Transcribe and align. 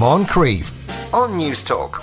Moncrieff 0.00 0.72
on 1.12 1.32
Newstalk. 1.32 2.02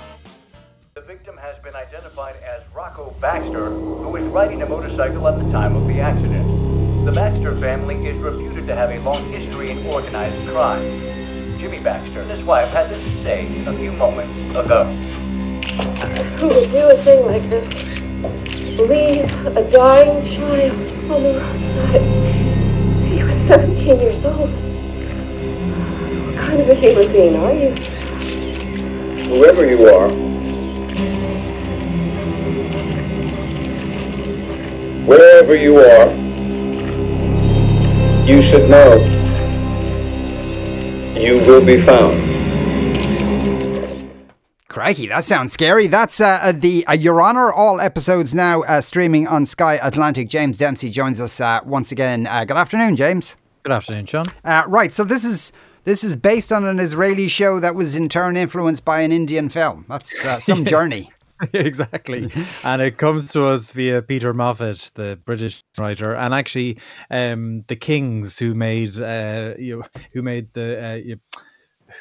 The 0.94 1.00
victim 1.00 1.36
has 1.36 1.58
been 1.64 1.74
identified 1.74 2.36
as 2.44 2.62
Rocco 2.72 3.10
Baxter, 3.20 3.70
who 3.70 4.08
was 4.08 4.22
riding 4.22 4.62
a 4.62 4.66
motorcycle 4.66 5.26
at 5.26 5.36
the 5.44 5.50
time 5.50 5.74
of 5.74 5.84
the 5.88 5.98
accident. 5.98 6.46
The 7.04 7.10
Baxter 7.10 7.56
family 7.56 8.06
is 8.06 8.16
reputed 8.18 8.68
to 8.68 8.76
have 8.76 8.90
a 8.90 9.00
long 9.00 9.28
history 9.32 9.72
in 9.72 9.84
organized 9.88 10.48
crime. 10.48 10.80
Jimmy 11.58 11.80
Baxter 11.80 12.20
and 12.20 12.30
his 12.30 12.44
wife 12.44 12.68
had 12.68 12.88
this 12.88 13.02
to 13.02 13.22
say 13.24 13.64
a 13.66 13.76
few 13.76 13.90
moments 13.90 14.56
ago. 14.56 14.84
Who 16.38 16.46
would 16.54 16.70
do 16.70 16.90
a 16.90 16.96
thing 16.98 17.26
like 17.26 17.50
this? 17.50 17.66
Leave 18.78 19.56
a 19.56 19.68
dying 19.72 20.24
child 20.24 21.10
on 21.10 21.22
the 21.24 21.34
roadside. 21.40 22.02
He 23.08 23.24
was 23.24 23.48
17 23.48 23.98
years 23.98 24.24
old. 24.24 24.67
What 26.58 26.66
kind 26.66 26.72
of 26.72 26.78
a 26.78 26.88
human 26.88 27.12
being 27.12 27.36
are 27.36 27.54
you? 27.54 27.70
Whoever 29.28 29.64
you 29.64 29.86
are, 29.86 30.08
wherever 35.06 35.54
you 35.54 35.76
are, 35.76 36.10
you 38.26 38.42
should 38.42 38.68
know 38.68 38.96
you 41.16 41.36
will 41.46 41.64
be 41.64 41.80
found. 41.86 42.26
Crikey, 44.66 45.06
that 45.06 45.22
sounds 45.22 45.52
scary. 45.52 45.86
That's 45.86 46.20
uh, 46.20 46.40
uh, 46.42 46.50
the 46.50 46.84
uh, 46.88 46.94
Your 46.94 47.22
Honor. 47.22 47.52
All 47.52 47.80
episodes 47.80 48.34
now 48.34 48.62
uh, 48.62 48.80
streaming 48.80 49.28
on 49.28 49.46
Sky 49.46 49.78
Atlantic. 49.80 50.28
James 50.28 50.58
Dempsey 50.58 50.90
joins 50.90 51.20
us 51.20 51.40
uh, 51.40 51.60
once 51.64 51.92
again. 51.92 52.26
Uh, 52.26 52.44
good 52.44 52.56
afternoon, 52.56 52.96
James. 52.96 53.36
Good 53.62 53.72
afternoon, 53.72 54.06
Sean. 54.06 54.24
right, 54.44 54.92
so 54.92 55.04
this 55.04 55.24
is 55.24 55.52
this 55.88 56.04
is 56.04 56.16
based 56.16 56.52
on 56.52 56.66
an 56.66 56.78
Israeli 56.78 57.28
show 57.28 57.60
that 57.60 57.74
was 57.74 57.94
in 57.94 58.10
turn 58.10 58.36
influenced 58.36 58.84
by 58.84 59.00
an 59.00 59.10
Indian 59.10 59.48
film. 59.48 59.86
That's 59.88 60.44
some 60.44 60.64
journey. 60.74 61.10
exactly. 61.54 62.30
and 62.62 62.82
it 62.82 62.98
comes 62.98 63.32
to 63.32 63.46
us 63.46 63.72
via 63.72 64.02
Peter 64.02 64.34
Moffat, 64.34 64.90
the 64.96 65.18
British 65.24 65.62
writer, 65.78 66.14
and 66.14 66.34
actually 66.34 66.78
um, 67.10 67.64
the 67.68 67.76
Kings 67.76 68.38
who 68.38 68.52
made 68.54 69.00
uh, 69.00 69.54
you 69.58 69.78
know, 69.78 69.86
who 70.12 70.20
made 70.20 70.52
the 70.52 70.84
uh, 70.84 70.94
you, 70.96 71.20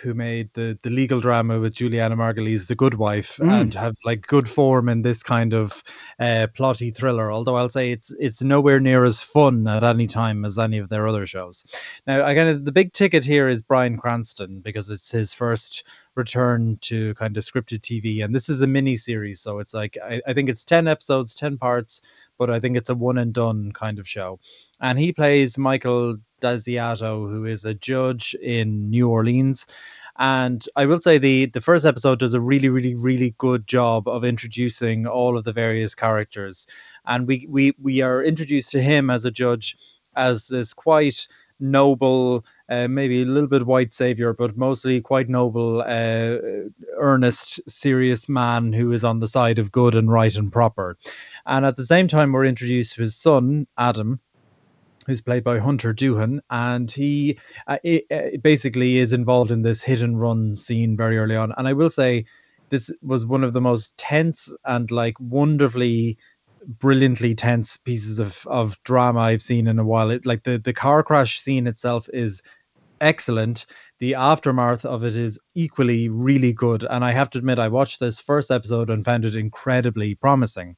who 0.02 0.14
made 0.14 0.54
the 0.54 0.78
the 0.82 0.90
legal 0.90 1.20
drama 1.20 1.60
with 1.60 1.74
Julianna 1.74 2.16
Margulies, 2.16 2.68
The 2.68 2.76
Good 2.76 2.96
Wife, 2.96 3.38
mm. 3.38 3.50
and 3.50 3.74
have 3.74 3.96
like 4.06 4.28
good 4.28 4.48
form 4.48 4.90
in 4.90 5.02
this 5.02 5.24
kind 5.24 5.54
of 5.54 5.84
uh, 6.20 6.48
plotty 6.54 6.96
thriller. 6.96 7.32
Although 7.32 7.56
I'll 7.56 7.70
say 7.70 7.92
it's 7.92 8.14
it's 8.20 8.42
nowhere 8.42 8.80
near 8.80 9.04
as 9.04 9.22
fun 9.22 9.68
at 9.68 9.84
any 9.84 10.08
time 10.08 10.46
as 10.46 10.60
any 10.60 10.78
of 10.78 10.90
their 10.90 11.08
other 11.08 11.26
shows. 11.26 11.66
Now, 12.06 12.26
again, 12.26 12.64
the 12.64 12.72
big 12.72 12.94
ticket 12.94 13.24
here 13.24 13.48
is 13.48 13.62
Bryan 13.62 13.98
Cranston 13.98 14.60
because 14.60 14.90
it's 14.90 15.12
his 15.12 15.34
first 15.34 15.86
return 16.18 16.78
to 16.82 17.14
kind 17.16 17.38
of 17.38 17.44
scripted 17.44 17.80
TV, 17.80 18.24
and 18.24 18.34
this 18.34 18.50
is 18.50 18.62
a 18.62 18.68
mini 18.68 18.96
series, 18.96 19.40
so 19.40 19.60
it's 19.60 19.74
like 19.74 19.98
I, 20.04 20.22
I 20.28 20.34
think 20.34 20.50
it's 20.50 20.66
ten 20.66 20.88
episodes, 20.88 21.34
ten 21.36 21.58
parts, 21.58 22.02
but 22.38 22.50
I 22.50 22.60
think 22.60 22.76
it's 22.76 22.90
a 22.90 22.96
one 22.96 23.18
and 23.18 23.34
done 23.34 23.72
kind 23.72 24.00
of 24.00 24.08
show. 24.08 24.40
And 24.82 25.00
he 25.00 25.14
plays 25.14 25.58
Michael 25.58 26.18
Desiato, 26.42 27.30
who 27.30 27.46
is 27.46 27.66
a 27.66 27.74
judge 27.74 28.36
in 28.36 28.90
New 28.90 29.10
Orleans. 29.10 29.66
And 30.20 30.66
I 30.76 30.86
will 30.86 31.00
say 31.00 31.18
the 31.18 31.46
the 31.46 31.62
first 31.62 31.86
episode 31.86 32.20
does 32.20 32.34
a 32.34 32.42
really, 32.42 32.70
really, 32.70 32.96
really 32.96 33.36
good 33.38 33.68
job 33.68 34.08
of 34.08 34.26
introducing 34.26 35.06
all 35.06 35.38
of 35.38 35.44
the 35.44 35.54
various 35.54 35.94
characters. 35.94 36.66
And 37.06 37.28
we 37.28 37.46
we 37.50 37.74
we 37.82 38.02
are 38.02 38.24
introduced 38.24 38.72
to 38.72 38.82
him 38.82 39.10
as 39.10 39.26
a 39.26 39.32
judge 39.32 39.78
as 40.16 40.48
this 40.48 40.74
quite 40.74 41.28
noble, 41.60 42.46
uh, 42.70 42.88
maybe 42.88 43.22
a 43.22 43.26
little 43.26 43.48
bit 43.48 43.66
white 43.66 43.94
savior, 43.94 44.34
but 44.34 44.58
mostly 44.58 45.02
quite 45.02 45.30
noble, 45.30 45.82
uh, 45.82 46.38
earnest, 46.98 47.60
serious 47.70 48.28
man 48.28 48.74
who 48.74 48.92
is 48.92 49.04
on 49.04 49.20
the 49.20 49.28
side 49.28 49.60
of 49.60 49.72
good 49.72 49.96
and 49.96 50.12
right 50.12 50.36
and 50.36 50.52
proper. 50.52 50.98
And 51.46 51.66
at 51.66 51.76
the 51.76 51.86
same 51.86 52.08
time, 52.08 52.32
we're 52.32 52.46
introduced 52.46 52.96
to 52.96 53.02
his 53.02 53.16
son, 53.16 53.68
Adam, 53.78 54.20
who's 55.06 55.22
played 55.22 55.44
by 55.44 55.60
Hunter 55.60 55.94
Doohan, 55.94 56.40
and 56.50 56.92
he 56.92 57.40
uh, 57.68 57.78
it, 57.84 58.06
uh, 58.12 58.38
basically 58.44 58.98
is 58.98 59.14
involved 59.14 59.52
in 59.52 59.62
this 59.62 59.82
hit 59.82 60.02
and 60.02 60.20
run 60.20 60.56
scene 60.56 60.98
very 60.98 61.18
early 61.18 61.36
on. 61.36 61.54
And 61.58 61.68
I 61.68 61.74
will 61.74 61.90
say, 61.90 62.26
this 62.70 62.92
was 63.02 63.26
one 63.26 63.46
of 63.46 63.54
the 63.54 63.62
most 63.62 63.98
tense 63.98 64.54
and 64.66 64.92
like 64.92 65.16
wonderfully 65.20 66.18
brilliantly 66.68 67.34
tense 67.34 67.78
pieces 67.78 68.20
of 68.20 68.46
of 68.48 68.82
drama 68.84 69.20
I've 69.22 69.42
seen 69.42 69.68
in 69.68 69.80
a 69.80 69.86
while. 69.86 70.12
It 70.12 70.26
like 70.26 70.44
the 70.44 70.58
the 70.58 70.74
car 70.74 71.02
crash 71.04 71.40
scene 71.40 71.68
itself 71.68 72.10
is 72.14 72.42
excellent. 73.02 73.66
The 74.00 74.16
aftermath 74.16 74.86
of 74.86 75.04
it 75.04 75.16
is 75.16 75.40
equally 75.56 76.10
really 76.10 76.54
good. 76.54 76.86
And 76.90 77.04
I 77.06 77.12
have 77.12 77.30
to 77.32 77.38
admit, 77.40 77.60
I 77.60 77.68
watched 77.68 78.00
this 78.00 78.20
first 78.20 78.52
episode 78.52 78.90
and 78.90 79.06
found 79.06 79.26
it 79.26 79.36
incredibly 79.36 80.16
promising 80.16 80.76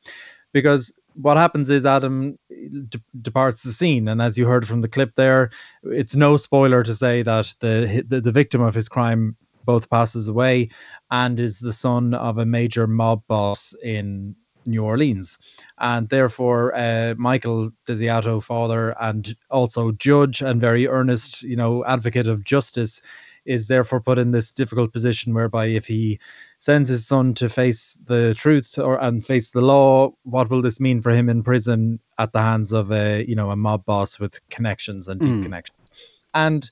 because 0.53 0.93
what 1.13 1.37
happens 1.37 1.69
is 1.69 1.85
Adam 1.85 2.37
eh, 2.51 2.67
de- 2.87 3.01
departs 3.21 3.63
the 3.63 3.73
scene, 3.73 4.07
and 4.07 4.21
as 4.21 4.37
you 4.37 4.45
heard 4.45 4.67
from 4.67 4.81
the 4.81 4.87
clip 4.87 5.15
there, 5.15 5.49
it's 5.83 6.15
no 6.15 6.37
spoiler 6.37 6.83
to 6.83 6.95
say 6.95 7.23
that 7.23 7.53
the, 7.59 8.03
the 8.07 8.21
the 8.21 8.31
victim 8.31 8.61
of 8.61 8.75
his 8.75 8.87
crime 8.87 9.35
both 9.65 9.89
passes 9.89 10.27
away 10.27 10.69
and 11.11 11.39
is 11.39 11.59
the 11.59 11.73
son 11.73 12.13
of 12.13 12.37
a 12.37 12.45
major 12.45 12.87
mob 12.87 13.21
boss 13.27 13.75
in 13.83 14.35
New 14.65 14.83
Orleans, 14.83 15.37
and 15.77 16.09
therefore 16.09 16.75
uh, 16.75 17.15
Michael 17.17 17.71
Desiato, 17.87 18.43
father 18.43 18.95
and 18.99 19.35
also 19.49 19.91
judge 19.91 20.41
and 20.41 20.61
very 20.61 20.87
earnest, 20.87 21.43
you 21.43 21.55
know, 21.55 21.85
advocate 21.85 22.27
of 22.27 22.43
justice, 22.43 23.01
is 23.45 23.67
therefore 23.67 24.01
put 24.01 24.19
in 24.19 24.31
this 24.31 24.51
difficult 24.51 24.93
position 24.93 25.33
whereby 25.33 25.65
if 25.65 25.87
he 25.87 26.19
sends 26.59 26.89
his 26.89 27.07
son 27.07 27.33
to 27.33 27.49
face 27.49 27.97
the 28.05 28.33
truth 28.35 28.77
or 28.77 29.01
and 29.01 29.25
face 29.25 29.51
the 29.51 29.61
law, 29.61 30.11
what 30.23 30.49
will 30.49 30.61
this 30.61 30.79
mean 30.79 31.01
for 31.01 31.11
him 31.11 31.29
in 31.29 31.41
prison 31.41 31.99
at 32.17 32.31
the 32.33 32.41
hands 32.41 32.73
of 32.73 32.91
a 32.91 33.25
you 33.27 33.35
know 33.35 33.49
a 33.49 33.55
mob 33.55 33.85
boss 33.85 34.19
with 34.19 34.39
connections 34.49 35.07
and 35.07 35.21
deep 35.21 35.31
mm. 35.31 35.43
connections? 35.43 35.89
And 36.33 36.69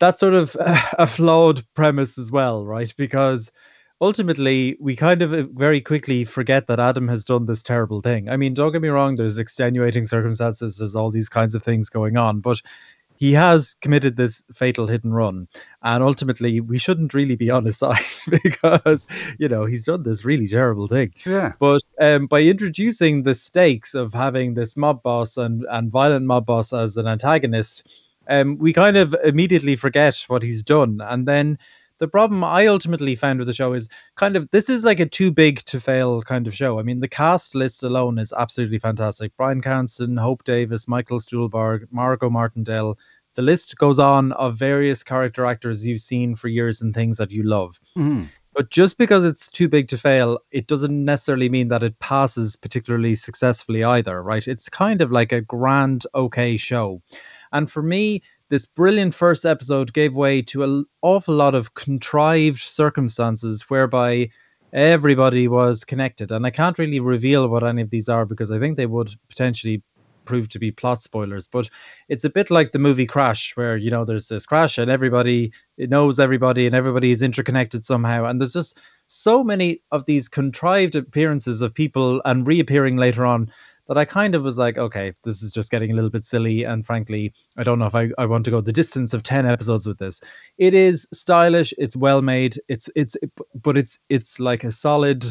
that's 0.00 0.18
sort 0.18 0.34
of 0.34 0.56
a 0.60 1.06
flawed 1.06 1.62
premise 1.74 2.18
as 2.18 2.30
well, 2.30 2.64
right? 2.64 2.92
Because 2.96 3.52
ultimately 4.00 4.76
we 4.80 4.96
kind 4.96 5.22
of 5.22 5.32
uh, 5.32 5.44
very 5.52 5.80
quickly 5.80 6.24
forget 6.24 6.66
that 6.66 6.80
Adam 6.80 7.08
has 7.08 7.24
done 7.24 7.46
this 7.46 7.62
terrible 7.62 8.00
thing. 8.00 8.28
I 8.28 8.36
mean, 8.36 8.54
don't 8.54 8.72
get 8.72 8.82
me 8.82 8.88
wrong, 8.88 9.16
there's 9.16 9.38
extenuating 9.38 10.06
circumstances, 10.06 10.78
there's 10.78 10.96
all 10.96 11.10
these 11.10 11.28
kinds 11.28 11.54
of 11.54 11.62
things 11.62 11.88
going 11.90 12.16
on, 12.16 12.40
but 12.40 12.60
he 13.20 13.34
has 13.34 13.76
committed 13.82 14.16
this 14.16 14.42
fatal 14.54 14.86
hit 14.86 15.04
and 15.04 15.14
run. 15.14 15.46
And 15.82 16.02
ultimately, 16.02 16.58
we 16.60 16.78
shouldn't 16.78 17.12
really 17.12 17.36
be 17.36 17.50
on 17.50 17.66
his 17.66 17.76
side 17.84 17.98
because, 18.42 19.06
you 19.38 19.46
know, 19.46 19.66
he's 19.66 19.84
done 19.84 20.04
this 20.04 20.24
really 20.24 20.48
terrible 20.48 20.88
thing. 20.88 21.12
Yeah. 21.26 21.52
But 21.58 21.82
um, 22.00 22.26
by 22.26 22.40
introducing 22.40 23.22
the 23.22 23.34
stakes 23.34 23.92
of 23.92 24.14
having 24.14 24.54
this 24.54 24.74
mob 24.74 25.02
boss 25.02 25.36
and, 25.36 25.66
and 25.70 25.90
violent 25.90 26.24
mob 26.24 26.46
boss 26.46 26.72
as 26.72 26.96
an 26.96 27.06
antagonist, 27.06 27.86
um, 28.28 28.56
we 28.56 28.72
kind 28.72 28.96
of 28.96 29.14
immediately 29.22 29.76
forget 29.76 30.24
what 30.28 30.42
he's 30.42 30.62
done. 30.62 31.02
And 31.02 31.28
then 31.28 31.58
the 32.00 32.08
problem 32.08 32.42
I 32.42 32.66
ultimately 32.66 33.14
found 33.14 33.38
with 33.38 33.46
the 33.46 33.54
show 33.54 33.74
is 33.74 33.88
kind 34.16 34.34
of 34.34 34.50
this 34.50 34.68
is 34.68 34.84
like 34.84 34.98
a 34.98 35.06
too 35.06 35.30
big 35.30 35.60
to 35.66 35.78
fail 35.78 36.22
kind 36.22 36.46
of 36.46 36.54
show. 36.54 36.80
I 36.80 36.82
mean, 36.82 37.00
the 37.00 37.08
cast 37.08 37.54
list 37.54 37.82
alone 37.82 38.18
is 38.18 38.32
absolutely 38.36 38.78
fantastic. 38.78 39.36
Bryan 39.36 39.60
Cranston, 39.60 40.16
Hope 40.16 40.42
Davis, 40.44 40.88
Michael 40.88 41.20
Stuhlbarg, 41.20 41.86
Margot 41.92 42.30
Martindale. 42.30 42.98
The 43.34 43.42
list 43.42 43.76
goes 43.76 43.98
on 44.00 44.32
of 44.32 44.56
various 44.56 45.04
character 45.04 45.46
actors 45.46 45.86
you've 45.86 46.00
seen 46.00 46.34
for 46.34 46.48
years 46.48 46.82
and 46.82 46.92
things 46.92 47.18
that 47.18 47.30
you 47.30 47.44
love. 47.44 47.78
Mm. 47.96 48.26
But 48.54 48.70
just 48.70 48.98
because 48.98 49.24
it's 49.24 49.50
too 49.50 49.68
big 49.68 49.86
to 49.88 49.98
fail, 49.98 50.40
it 50.50 50.66
doesn't 50.66 51.04
necessarily 51.04 51.48
mean 51.48 51.68
that 51.68 51.84
it 51.84 51.98
passes 52.00 52.56
particularly 52.56 53.14
successfully 53.14 53.84
either, 53.84 54.22
right? 54.22 54.46
It's 54.48 54.68
kind 54.68 55.00
of 55.00 55.12
like 55.12 55.30
a 55.30 55.40
grand, 55.40 56.06
okay 56.14 56.56
show. 56.56 57.00
And 57.52 57.70
for 57.70 57.82
me, 57.82 58.22
this 58.50 58.66
brilliant 58.66 59.14
first 59.14 59.46
episode 59.46 59.92
gave 59.92 60.16
way 60.16 60.42
to 60.42 60.64
an 60.64 60.84
awful 61.02 61.34
lot 61.34 61.54
of 61.54 61.74
contrived 61.74 62.60
circumstances 62.60 63.62
whereby 63.70 64.28
everybody 64.72 65.48
was 65.48 65.84
connected. 65.84 66.30
And 66.30 66.44
I 66.44 66.50
can't 66.50 66.78
really 66.78 67.00
reveal 67.00 67.48
what 67.48 67.64
any 67.64 67.82
of 67.82 67.90
these 67.90 68.08
are 68.08 68.26
because 68.26 68.50
I 68.50 68.58
think 68.58 68.76
they 68.76 68.86
would 68.86 69.10
potentially 69.28 69.82
prove 70.24 70.48
to 70.48 70.58
be 70.58 70.70
plot 70.70 71.02
spoilers. 71.02 71.48
But 71.48 71.70
it's 72.08 72.24
a 72.24 72.30
bit 72.30 72.50
like 72.50 72.72
the 72.72 72.78
movie 72.78 73.06
Crash, 73.06 73.56
where 73.56 73.76
you 73.76 73.90
know 73.90 74.04
there's 74.04 74.28
this 74.28 74.46
crash 74.46 74.78
and 74.78 74.90
everybody 74.90 75.52
knows 75.78 76.20
everybody 76.20 76.66
and 76.66 76.74
everybody 76.74 77.10
is 77.10 77.22
interconnected 77.22 77.84
somehow. 77.84 78.24
And 78.24 78.40
there's 78.40 78.52
just 78.52 78.78
so 79.06 79.42
many 79.42 79.82
of 79.90 80.06
these 80.06 80.28
contrived 80.28 80.94
appearances 80.94 81.62
of 81.62 81.74
people 81.74 82.20
and 82.24 82.46
reappearing 82.46 82.96
later 82.96 83.26
on 83.26 83.50
that 83.90 83.98
I 83.98 84.04
kind 84.04 84.36
of 84.36 84.44
was 84.44 84.56
like, 84.56 84.78
okay, 84.78 85.12
this 85.24 85.42
is 85.42 85.52
just 85.52 85.72
getting 85.72 85.90
a 85.90 85.94
little 85.94 86.10
bit 86.10 86.24
silly. 86.24 86.62
And 86.62 86.86
frankly, 86.86 87.34
I 87.56 87.64
don't 87.64 87.80
know 87.80 87.86
if 87.86 87.96
I, 87.96 88.10
I 88.18 88.26
want 88.26 88.44
to 88.44 88.50
go 88.52 88.60
the 88.60 88.72
distance 88.72 89.12
of 89.12 89.24
10 89.24 89.46
episodes 89.46 89.84
with 89.84 89.98
this. 89.98 90.20
It 90.58 90.74
is 90.74 91.08
stylish, 91.12 91.74
it's 91.76 91.96
well 91.96 92.22
made, 92.22 92.56
it's 92.68 92.88
it's 92.94 93.16
but 93.52 93.76
it's 93.76 93.98
it's 94.08 94.38
like 94.38 94.62
a 94.62 94.70
solid 94.70 95.24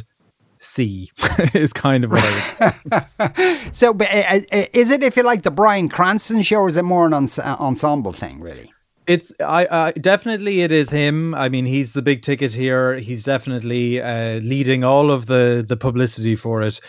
C 0.58 1.10
is 1.54 1.72
kind 1.72 2.04
of 2.04 2.12
what 2.12 2.22
I 2.22 3.70
so, 3.72 3.94
but 3.94 4.10
uh, 4.12 4.42
uh, 4.52 4.66
is 4.74 4.92
it 4.92 5.04
if 5.04 5.16
you 5.16 5.24
like 5.24 5.44
the 5.44 5.52
Bryan 5.52 5.88
Cranston 5.88 6.42
show, 6.42 6.58
or 6.58 6.68
is 6.68 6.76
it 6.76 6.84
more 6.84 7.06
an 7.08 7.14
ensemble 7.14 8.12
thing, 8.12 8.42
really? 8.42 8.74
It's 9.08 9.34
I, 9.40 9.68
I 9.72 9.92
definitely 9.94 10.62
it 10.62 10.72
is 10.72 10.90
him. 10.90 11.34
I 11.34 11.50
mean, 11.50 11.66
he's 11.66 11.94
the 11.94 12.02
big 12.04 12.22
ticket 12.22 12.52
here. 12.52 13.00
He's 13.00 13.24
definitely 13.24 14.02
uh, 14.02 14.36
leading 14.42 14.84
all 14.84 15.10
of 15.10 15.26
the 15.26 15.66
the 15.68 15.78
publicity 15.78 16.36
for 16.36 16.62
it. 16.62 16.80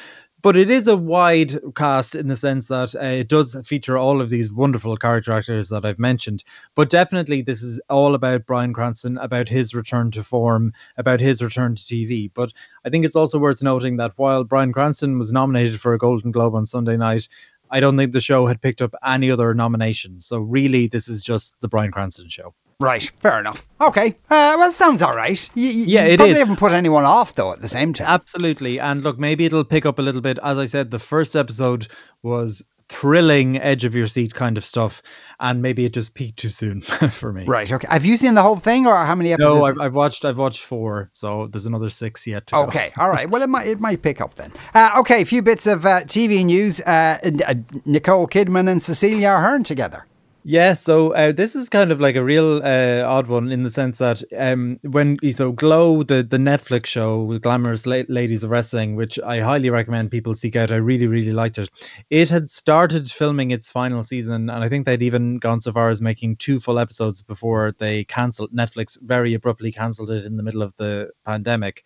But 0.42 0.56
it 0.56 0.70
is 0.70 0.86
a 0.86 0.96
wide 0.96 1.58
cast 1.74 2.14
in 2.14 2.28
the 2.28 2.36
sense 2.36 2.68
that 2.68 2.94
uh, 2.94 3.04
it 3.04 3.28
does 3.28 3.56
feature 3.64 3.98
all 3.98 4.20
of 4.20 4.30
these 4.30 4.50
wonderful 4.52 4.96
character 4.96 5.32
actors 5.32 5.68
that 5.68 5.84
I've 5.84 5.98
mentioned. 5.98 6.44
But 6.74 6.88
definitely, 6.88 7.42
this 7.42 7.62
is 7.62 7.80
all 7.90 8.14
about 8.14 8.46
Bryan 8.46 8.72
Cranston, 8.72 9.18
about 9.18 9.48
his 9.48 9.74
return 9.74 10.10
to 10.12 10.22
form, 10.22 10.72
about 10.96 11.20
his 11.20 11.42
return 11.42 11.74
to 11.74 11.82
TV. 11.82 12.30
But 12.32 12.52
I 12.84 12.90
think 12.90 13.04
it's 13.04 13.16
also 13.16 13.38
worth 13.38 13.62
noting 13.62 13.96
that 13.96 14.12
while 14.16 14.44
Bryan 14.44 14.72
Cranston 14.72 15.18
was 15.18 15.32
nominated 15.32 15.80
for 15.80 15.92
a 15.92 15.98
Golden 15.98 16.30
Globe 16.30 16.54
on 16.54 16.64
Sunday 16.64 16.96
night, 16.96 17.28
I 17.70 17.80
don't 17.80 17.96
think 17.96 18.12
the 18.12 18.20
show 18.20 18.46
had 18.46 18.62
picked 18.62 18.80
up 18.80 18.94
any 19.04 19.30
other 19.30 19.52
nominations. 19.52 20.26
So 20.26 20.38
really, 20.38 20.86
this 20.86 21.08
is 21.08 21.22
just 21.22 21.60
the 21.60 21.68
Bryan 21.68 21.90
Cranston 21.90 22.28
show. 22.28 22.54
Right, 22.80 23.02
fair 23.20 23.38
enough. 23.38 23.66
Okay, 23.80 24.16
uh, 24.30 24.56
well, 24.58 24.72
sounds 24.72 25.02
all 25.02 25.14
right. 25.14 25.38
You, 25.54 25.68
you 25.68 25.84
Yeah, 25.84 26.06
you 26.06 26.12
it 26.12 26.16
probably 26.16 26.32
is. 26.32 26.38
haven't 26.38 26.56
put 26.56 26.72
anyone 26.72 27.04
off 27.04 27.34
though. 27.34 27.52
At 27.52 27.60
the 27.60 27.68
same 27.68 27.92
time, 27.92 28.06
Absolutely. 28.08 28.80
And 28.80 29.02
look, 29.02 29.18
maybe 29.18 29.44
it'll 29.44 29.64
pick 29.64 29.84
up 29.86 29.98
a 29.98 30.02
little 30.02 30.22
bit. 30.22 30.38
As 30.42 30.58
I 30.58 30.66
said, 30.66 30.90
the 30.90 30.98
first 30.98 31.36
episode 31.36 31.88
was 32.22 32.64
thrilling, 32.88 33.56
edge 33.60 33.84
of 33.84 33.94
your 33.94 34.06
seat 34.08 34.34
kind 34.34 34.56
of 34.58 34.64
stuff. 34.64 35.00
And 35.38 35.62
maybe 35.62 35.84
it 35.84 35.92
just 35.94 36.14
peaked 36.14 36.38
too 36.38 36.48
soon 36.48 36.80
for 37.12 37.32
me. 37.32 37.44
right? 37.44 37.70
Okay, 37.70 37.86
have 37.90 38.04
you 38.04 38.16
seen 38.16 38.34
the 38.34 38.42
whole 38.42 38.56
thing, 38.56 38.86
or 38.86 38.96
how 38.96 39.14
many 39.14 39.32
episodes? 39.32 39.54
No, 39.60 39.64
I've, 39.66 39.78
I've 39.78 39.94
watched. 39.94 40.24
I've 40.24 40.38
watched 40.38 40.62
four, 40.62 41.08
so 41.12 41.46
there's 41.46 41.66
another 41.66 41.88
six 41.90 42.26
yet 42.26 42.46
to 42.48 42.54
go. 42.54 42.62
Okay, 42.64 42.92
all 42.98 43.08
right. 43.08 43.28
Well, 43.30 43.42
it 43.42 43.48
might 43.48 43.66
it 43.68 43.78
might 43.80 44.02
pick 44.02 44.20
up 44.20 44.34
then. 44.34 44.52
Uh, 44.74 44.90
okay, 45.00 45.22
a 45.22 45.24
few 45.26 45.40
bits 45.42 45.66
of 45.66 45.86
uh, 45.86 46.00
TV 46.02 46.44
news. 46.44 46.80
Uh, 46.80 47.18
uh, 47.46 47.54
Nicole 47.84 48.26
Kidman 48.26 48.68
and 48.70 48.82
Cecilia 48.82 49.28
Ahern 49.30 49.64
together. 49.64 50.04
Yeah, 50.42 50.72
so 50.72 51.12
uh, 51.12 51.32
this 51.32 51.54
is 51.54 51.68
kind 51.68 51.92
of 51.92 52.00
like 52.00 52.16
a 52.16 52.24
real 52.24 52.62
uh, 52.64 53.02
odd 53.04 53.26
one 53.26 53.52
in 53.52 53.62
the 53.62 53.70
sense 53.70 53.98
that 53.98 54.22
um, 54.38 54.80
when 54.82 55.18
so 55.32 55.52
Glow, 55.52 56.02
the 56.02 56.22
the 56.22 56.38
Netflix 56.38 56.86
show 56.86 57.20
with 57.22 57.42
glamorous 57.42 57.84
la- 57.84 58.04
ladies 58.08 58.42
of 58.42 58.48
wrestling, 58.48 58.96
which 58.96 59.18
I 59.20 59.40
highly 59.40 59.68
recommend 59.68 60.10
people 60.10 60.34
seek 60.34 60.56
out. 60.56 60.72
I 60.72 60.76
really 60.76 61.06
really 61.06 61.34
liked 61.34 61.58
it. 61.58 61.68
It 62.08 62.30
had 62.30 62.48
started 62.48 63.10
filming 63.10 63.50
its 63.50 63.70
final 63.70 64.02
season, 64.02 64.48
and 64.48 64.64
I 64.64 64.68
think 64.70 64.86
they'd 64.86 65.02
even 65.02 65.36
gone 65.36 65.60
so 65.60 65.72
far 65.72 65.90
as 65.90 66.00
making 66.00 66.36
two 66.36 66.58
full 66.58 66.78
episodes 66.78 67.20
before 67.20 67.72
they 67.76 68.04
cancelled. 68.04 68.50
Netflix 68.50 68.98
very 69.02 69.34
abruptly 69.34 69.70
cancelled 69.70 70.10
it 70.10 70.24
in 70.24 70.38
the 70.38 70.42
middle 70.42 70.62
of 70.62 70.74
the 70.78 71.10
pandemic, 71.26 71.84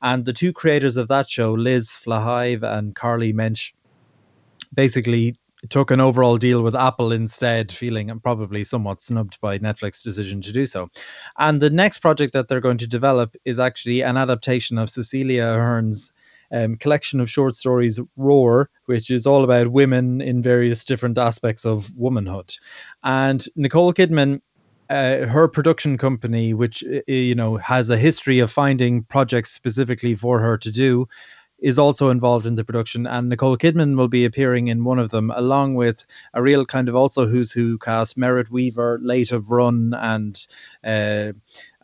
and 0.00 0.24
the 0.24 0.32
two 0.32 0.52
creators 0.52 0.96
of 0.96 1.08
that 1.08 1.28
show, 1.28 1.54
Liz 1.54 1.90
Flahive 1.90 2.62
and 2.62 2.94
Carly 2.94 3.32
Mensch, 3.32 3.72
basically 4.72 5.34
took 5.68 5.90
an 5.90 6.00
overall 6.00 6.36
deal 6.36 6.62
with 6.62 6.74
Apple 6.74 7.12
instead, 7.12 7.72
feeling 7.72 8.18
probably 8.20 8.64
somewhat 8.64 9.02
snubbed 9.02 9.40
by 9.40 9.58
Netflix's 9.58 10.02
decision 10.02 10.40
to 10.42 10.52
do 10.52 10.66
so. 10.66 10.90
And 11.38 11.60
the 11.60 11.70
next 11.70 11.98
project 11.98 12.32
that 12.32 12.48
they're 12.48 12.60
going 12.60 12.78
to 12.78 12.86
develop 12.86 13.36
is 13.44 13.58
actually 13.58 14.02
an 14.02 14.16
adaptation 14.16 14.78
of 14.78 14.90
Cecilia 14.90 15.44
Ahern's 15.44 16.12
um, 16.52 16.76
collection 16.76 17.20
of 17.20 17.30
short 17.30 17.54
stories, 17.54 17.98
Roar, 18.16 18.70
which 18.84 19.10
is 19.10 19.26
all 19.26 19.42
about 19.42 19.72
women 19.72 20.20
in 20.20 20.42
various 20.42 20.84
different 20.84 21.18
aspects 21.18 21.64
of 21.64 21.94
womanhood. 21.96 22.54
And 23.02 23.44
Nicole 23.56 23.92
Kidman 23.92 24.40
uh, 24.88 25.26
her 25.26 25.48
production 25.48 25.98
company, 25.98 26.54
which 26.54 26.84
uh, 26.84 27.00
you 27.08 27.34
know 27.34 27.56
has 27.56 27.90
a 27.90 27.98
history 27.98 28.38
of 28.38 28.52
finding 28.52 29.02
projects 29.04 29.50
specifically 29.50 30.14
for 30.14 30.38
her 30.38 30.56
to 30.58 30.70
do, 30.70 31.08
is 31.58 31.78
also 31.78 32.10
involved 32.10 32.46
in 32.46 32.54
the 32.54 32.64
production. 32.64 33.06
And 33.06 33.28
Nicole 33.28 33.56
Kidman 33.56 33.96
will 33.96 34.08
be 34.08 34.24
appearing 34.24 34.68
in 34.68 34.84
one 34.84 34.98
of 34.98 35.10
them, 35.10 35.32
along 35.34 35.74
with 35.74 36.04
a 36.34 36.42
real 36.42 36.66
kind 36.66 36.88
of 36.88 36.96
also 36.96 37.26
who's 37.26 37.52
who 37.52 37.78
cast: 37.78 38.16
Merritt 38.16 38.50
Wever, 38.50 38.98
late 39.02 39.32
of 39.32 39.50
Run, 39.50 39.94
and 39.94 40.46
uh, 40.84 41.32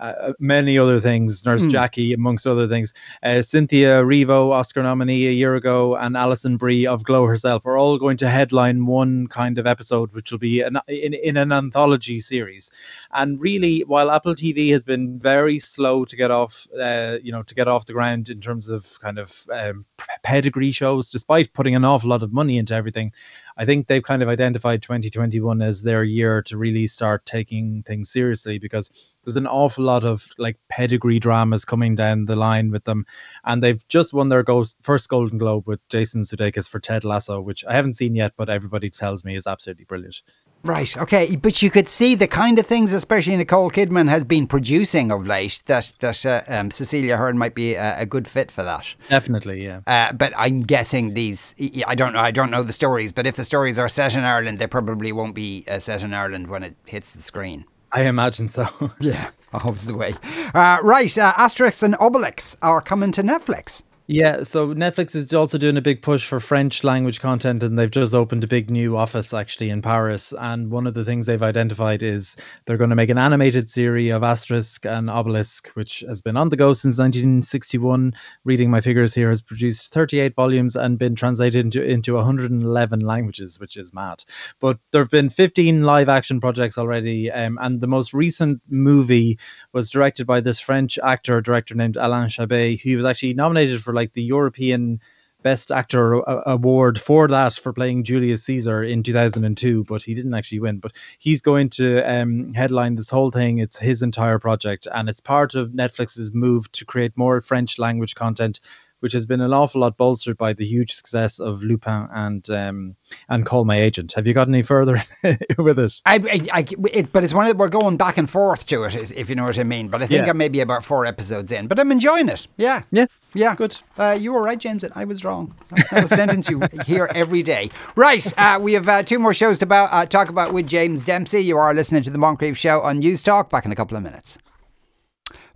uh, 0.02 0.32
many 0.40 0.76
other 0.76 0.99
things. 0.99 1.46
Nurse 1.46 1.64
Jackie, 1.66 2.12
amongst 2.12 2.46
other 2.46 2.66
things. 2.66 2.93
Uh, 3.22 3.40
Cynthia 3.40 4.02
Erivo, 4.02 4.50
Oscar 4.50 4.82
nominee 4.82 5.28
a 5.28 5.31
year 5.31 5.54
ago, 5.54 5.96
and 5.96 6.16
Alison 6.16 6.56
Brie 6.56 6.87
of 6.87 7.04
Glow 7.04 7.25
herself 7.25 7.64
are 7.66 7.76
all 7.76 7.99
going 7.99 8.16
to 8.16 8.28
headline 8.28 8.87
one 8.87 9.28
kind 9.28 9.58
of 9.58 9.66
episode, 9.66 10.12
which 10.12 10.32
will 10.32 10.40
be 10.40 10.60
an, 10.60 10.78
in, 10.88 11.14
in 11.14 11.37
an 11.37 11.52
anthology 11.52 12.19
series. 12.19 12.70
And 13.12 13.40
really, 13.40 13.81
while 13.84 14.10
Apple 14.10 14.34
TV 14.34 14.70
has 14.72 14.82
been 14.82 15.20
very 15.20 15.60
slow 15.60 16.05
to 16.05 16.16
get 16.16 16.32
off, 16.32 16.66
uh, 16.81 17.19
you 17.22 17.31
know, 17.31 17.44
to 17.44 17.55
get 17.55 17.69
off 17.69 17.87
the 17.87 17.93
ground 17.93 18.28
in 18.28 18.40
terms 18.40 18.69
of 18.69 18.98
kind 19.00 19.20
of 19.20 19.46
um, 19.52 19.87
pedigree 20.25 20.72
shows, 20.72 21.10
despite 21.10 21.52
putting 21.52 21.76
an 21.76 21.84
awful 21.84 22.10
lot 22.10 22.25
of 22.25 22.32
money 22.32 22.58
into 22.58 22.75
everything, 22.75 23.12
I 23.62 23.64
think 23.64 23.86
they've 23.86 24.02
kind 24.02 24.24
of 24.24 24.28
identified 24.28 24.82
2021 24.82 25.62
as 25.62 25.84
their 25.84 26.02
year 26.02 26.42
to 26.42 26.58
really 26.58 26.88
start 26.88 27.24
taking 27.24 27.84
things 27.84 28.10
seriously 28.10 28.58
because 28.58 28.90
there's 29.22 29.36
an 29.36 29.46
awful 29.46 29.84
lot 29.84 30.02
of 30.02 30.26
like 30.36 30.56
pedigree 30.68 31.20
dramas 31.20 31.64
coming 31.64 31.94
down 31.94 32.24
the 32.24 32.34
line 32.34 32.72
with 32.72 32.82
them, 32.82 33.06
and 33.44 33.62
they've 33.62 33.86
just 33.86 34.12
won 34.12 34.30
their 34.30 34.44
first 34.82 35.08
Golden 35.08 35.38
Globe 35.38 35.68
with 35.68 35.78
Jason 35.88 36.22
Sudeikis 36.22 36.68
for 36.68 36.80
Ted 36.80 37.04
Lasso, 37.04 37.40
which 37.40 37.64
I 37.64 37.76
haven't 37.76 37.94
seen 37.94 38.16
yet, 38.16 38.32
but 38.36 38.50
everybody 38.50 38.90
tells 38.90 39.24
me 39.24 39.36
is 39.36 39.46
absolutely 39.46 39.84
brilliant. 39.84 40.22
Right. 40.64 40.96
Okay. 40.96 41.36
But 41.36 41.60
you 41.62 41.70
could 41.70 41.88
see 41.88 42.14
the 42.14 42.28
kind 42.28 42.58
of 42.58 42.66
things, 42.66 42.92
especially 42.92 43.36
Nicole 43.36 43.70
Kidman 43.70 44.08
has 44.08 44.22
been 44.24 44.46
producing 44.46 45.10
of 45.10 45.26
late. 45.26 45.62
That 45.66 45.92
that 46.00 46.24
uh, 46.24 46.42
um, 46.46 46.70
Cecilia 46.70 47.14
Ahern 47.14 47.36
might 47.36 47.54
be 47.54 47.74
a, 47.74 48.00
a 48.00 48.06
good 48.06 48.28
fit 48.28 48.50
for 48.50 48.62
that. 48.62 48.94
Definitely, 49.08 49.64
yeah. 49.64 49.80
Uh, 49.86 50.12
but 50.12 50.32
I'm 50.36 50.62
guessing 50.62 51.14
these. 51.14 51.54
I 51.86 51.94
don't 51.94 52.12
know. 52.12 52.20
I 52.20 52.30
don't 52.30 52.50
know 52.50 52.62
the 52.62 52.72
stories. 52.72 53.12
But 53.12 53.26
if 53.26 53.36
the 53.36 53.44
stories 53.44 53.78
are 53.78 53.88
set 53.88 54.14
in 54.14 54.20
Ireland, 54.20 54.58
they 54.58 54.66
probably 54.68 55.10
won't 55.12 55.34
be 55.34 55.64
uh, 55.68 55.78
set 55.78 56.02
in 56.02 56.14
Ireland 56.14 56.46
when 56.48 56.62
it 56.62 56.76
hits 56.86 57.10
the 57.12 57.22
screen. 57.22 57.64
I 57.90 58.02
imagine 58.02 58.48
so. 58.48 58.68
Yeah, 59.00 59.30
I 59.52 59.58
hope's 59.58 59.84
the 59.84 59.94
way. 59.94 60.14
Uh, 60.54 60.78
right. 60.82 61.16
Uh, 61.18 61.32
Asterix 61.34 61.82
and 61.82 61.94
Obelix 61.94 62.56
are 62.62 62.80
coming 62.80 63.12
to 63.12 63.22
Netflix. 63.22 63.82
Yeah, 64.12 64.42
so 64.42 64.74
Netflix 64.74 65.16
is 65.16 65.32
also 65.32 65.56
doing 65.56 65.78
a 65.78 65.80
big 65.80 66.02
push 66.02 66.26
for 66.26 66.38
French 66.38 66.84
language 66.84 67.18
content, 67.18 67.62
and 67.62 67.78
they've 67.78 67.90
just 67.90 68.12
opened 68.12 68.44
a 68.44 68.46
big 68.46 68.70
new 68.70 68.94
office 68.94 69.32
actually 69.32 69.70
in 69.70 69.80
Paris. 69.80 70.34
And 70.38 70.70
one 70.70 70.86
of 70.86 70.92
the 70.92 71.02
things 71.02 71.24
they've 71.24 71.42
identified 71.42 72.02
is 72.02 72.36
they're 72.66 72.76
going 72.76 72.90
to 72.90 72.96
make 72.96 73.08
an 73.08 73.16
animated 73.16 73.70
series 73.70 74.12
of 74.12 74.20
Asterix 74.20 74.84
and 74.84 75.08
Obelix, 75.08 75.66
which 75.76 76.04
has 76.06 76.20
been 76.20 76.36
on 76.36 76.50
the 76.50 76.58
go 76.58 76.74
since 76.74 76.98
1961. 76.98 78.12
Reading 78.44 78.70
my 78.70 78.82
figures 78.82 79.14
here, 79.14 79.30
has 79.30 79.40
produced 79.40 79.94
38 79.94 80.34
volumes 80.34 80.76
and 80.76 80.98
been 80.98 81.14
translated 81.14 81.64
into, 81.64 81.82
into 81.82 82.12
111 82.12 83.00
languages, 83.00 83.58
which 83.58 83.78
is 83.78 83.94
mad. 83.94 84.24
But 84.60 84.78
there 84.90 85.00
have 85.00 85.10
been 85.10 85.30
15 85.30 85.84
live 85.84 86.10
action 86.10 86.38
projects 86.38 86.76
already, 86.76 87.30
um, 87.32 87.58
and 87.62 87.80
the 87.80 87.86
most 87.86 88.12
recent 88.12 88.60
movie 88.68 89.38
was 89.72 89.88
directed 89.88 90.26
by 90.26 90.40
this 90.40 90.60
French 90.60 90.98
actor 91.02 91.40
director 91.40 91.74
named 91.74 91.96
Alain 91.96 92.28
Chabat. 92.28 92.78
He 92.78 92.94
was 92.94 93.06
actually 93.06 93.32
nominated 93.32 93.82
for 93.82 93.94
like 93.94 94.01
the 94.12 94.22
European 94.22 95.00
Best 95.42 95.72
Actor 95.72 96.22
Award 96.46 97.00
for 97.00 97.26
that 97.28 97.54
for 97.54 97.72
playing 97.72 98.04
Julius 98.04 98.44
Caesar 98.44 98.82
in 98.82 99.02
2002, 99.02 99.84
but 99.84 100.02
he 100.02 100.14
didn't 100.14 100.34
actually 100.34 100.60
win. 100.60 100.78
But 100.78 100.92
he's 101.18 101.42
going 101.42 101.68
to 101.70 102.00
um, 102.02 102.52
headline 102.54 102.94
this 102.94 103.10
whole 103.10 103.30
thing. 103.30 103.58
It's 103.58 103.78
his 103.78 104.02
entire 104.02 104.38
project, 104.38 104.86
and 104.94 105.08
it's 105.08 105.20
part 105.20 105.54
of 105.54 105.70
Netflix's 105.70 106.32
move 106.32 106.70
to 106.72 106.84
create 106.84 107.16
more 107.16 107.40
French 107.40 107.78
language 107.78 108.14
content, 108.14 108.60
which 109.02 109.12
has 109.12 109.26
been 109.26 109.40
an 109.40 109.52
awful 109.52 109.80
lot 109.80 109.96
bolstered 109.96 110.38
by 110.38 110.52
the 110.52 110.64
huge 110.64 110.92
success 110.92 111.40
of 111.40 111.62
Lupin 111.62 112.08
and 112.12 112.48
um, 112.50 112.96
and 113.28 113.44
Call 113.44 113.64
My 113.64 113.80
Agent. 113.80 114.12
Have 114.12 114.26
you 114.28 114.32
got 114.32 114.46
any 114.46 114.62
further 114.62 115.02
with 115.58 115.78
it? 115.78 116.00
I, 116.06 116.14
I, 116.16 116.60
I 116.60 116.66
it, 116.92 117.12
but 117.12 117.24
it's 117.24 117.34
one 117.34 117.48
of 117.48 117.56
we're 117.56 117.68
going 117.68 117.96
back 117.96 118.16
and 118.16 118.30
forth 118.30 118.66
to 118.66 118.84
it, 118.84 118.94
if 119.10 119.28
you 119.28 119.34
know 119.34 119.44
what 119.44 119.58
I 119.58 119.64
mean. 119.64 119.88
But 119.88 120.02
I 120.02 120.06
think 120.06 120.24
Yeah. 120.24 120.30
I'm 120.30 120.38
maybe 120.38 120.60
about 120.60 120.84
four 120.84 121.04
episodes 121.04 121.50
in, 121.50 121.66
but 121.66 121.80
I'm 121.80 121.90
enjoying 121.90 122.28
it. 122.28 122.46
Yeah, 122.56 122.82
Yeah, 122.92 123.06
yeah, 123.34 123.54
good. 123.56 123.76
Uh, 123.98 124.16
you 124.18 124.32
were 124.32 124.42
right, 124.42 124.58
James, 124.58 124.84
and 124.84 124.92
I 124.94 125.04
was 125.04 125.24
wrong. 125.24 125.54
That's 125.70 125.90
not 125.90 126.04
a 126.04 126.08
sentence 126.08 126.48
you 126.48 126.62
hear 126.86 127.10
every 127.14 127.42
day. 127.42 127.70
Right, 127.96 128.26
uh, 128.38 128.58
we 128.62 128.72
have 128.74 128.88
uh, 128.88 129.02
two 129.02 129.18
more 129.18 129.34
shows 129.34 129.58
to 129.58 129.64
about, 129.64 129.92
uh, 129.92 130.06
talk 130.06 130.28
about 130.28 130.52
with 130.52 130.66
James 130.68 131.02
Dempsey. 131.02 131.40
You 131.40 131.56
are 131.56 131.74
listening 131.74 132.02
to 132.04 132.10
the 132.10 132.18
Moncrieff 132.18 132.56
Show 132.56 132.80
on 132.82 133.02
Newstalk. 133.02 133.50
Back 133.50 133.64
in 133.64 133.72
a 133.72 133.76
couple 133.76 133.96
of 133.96 134.02
minutes. 134.02 134.38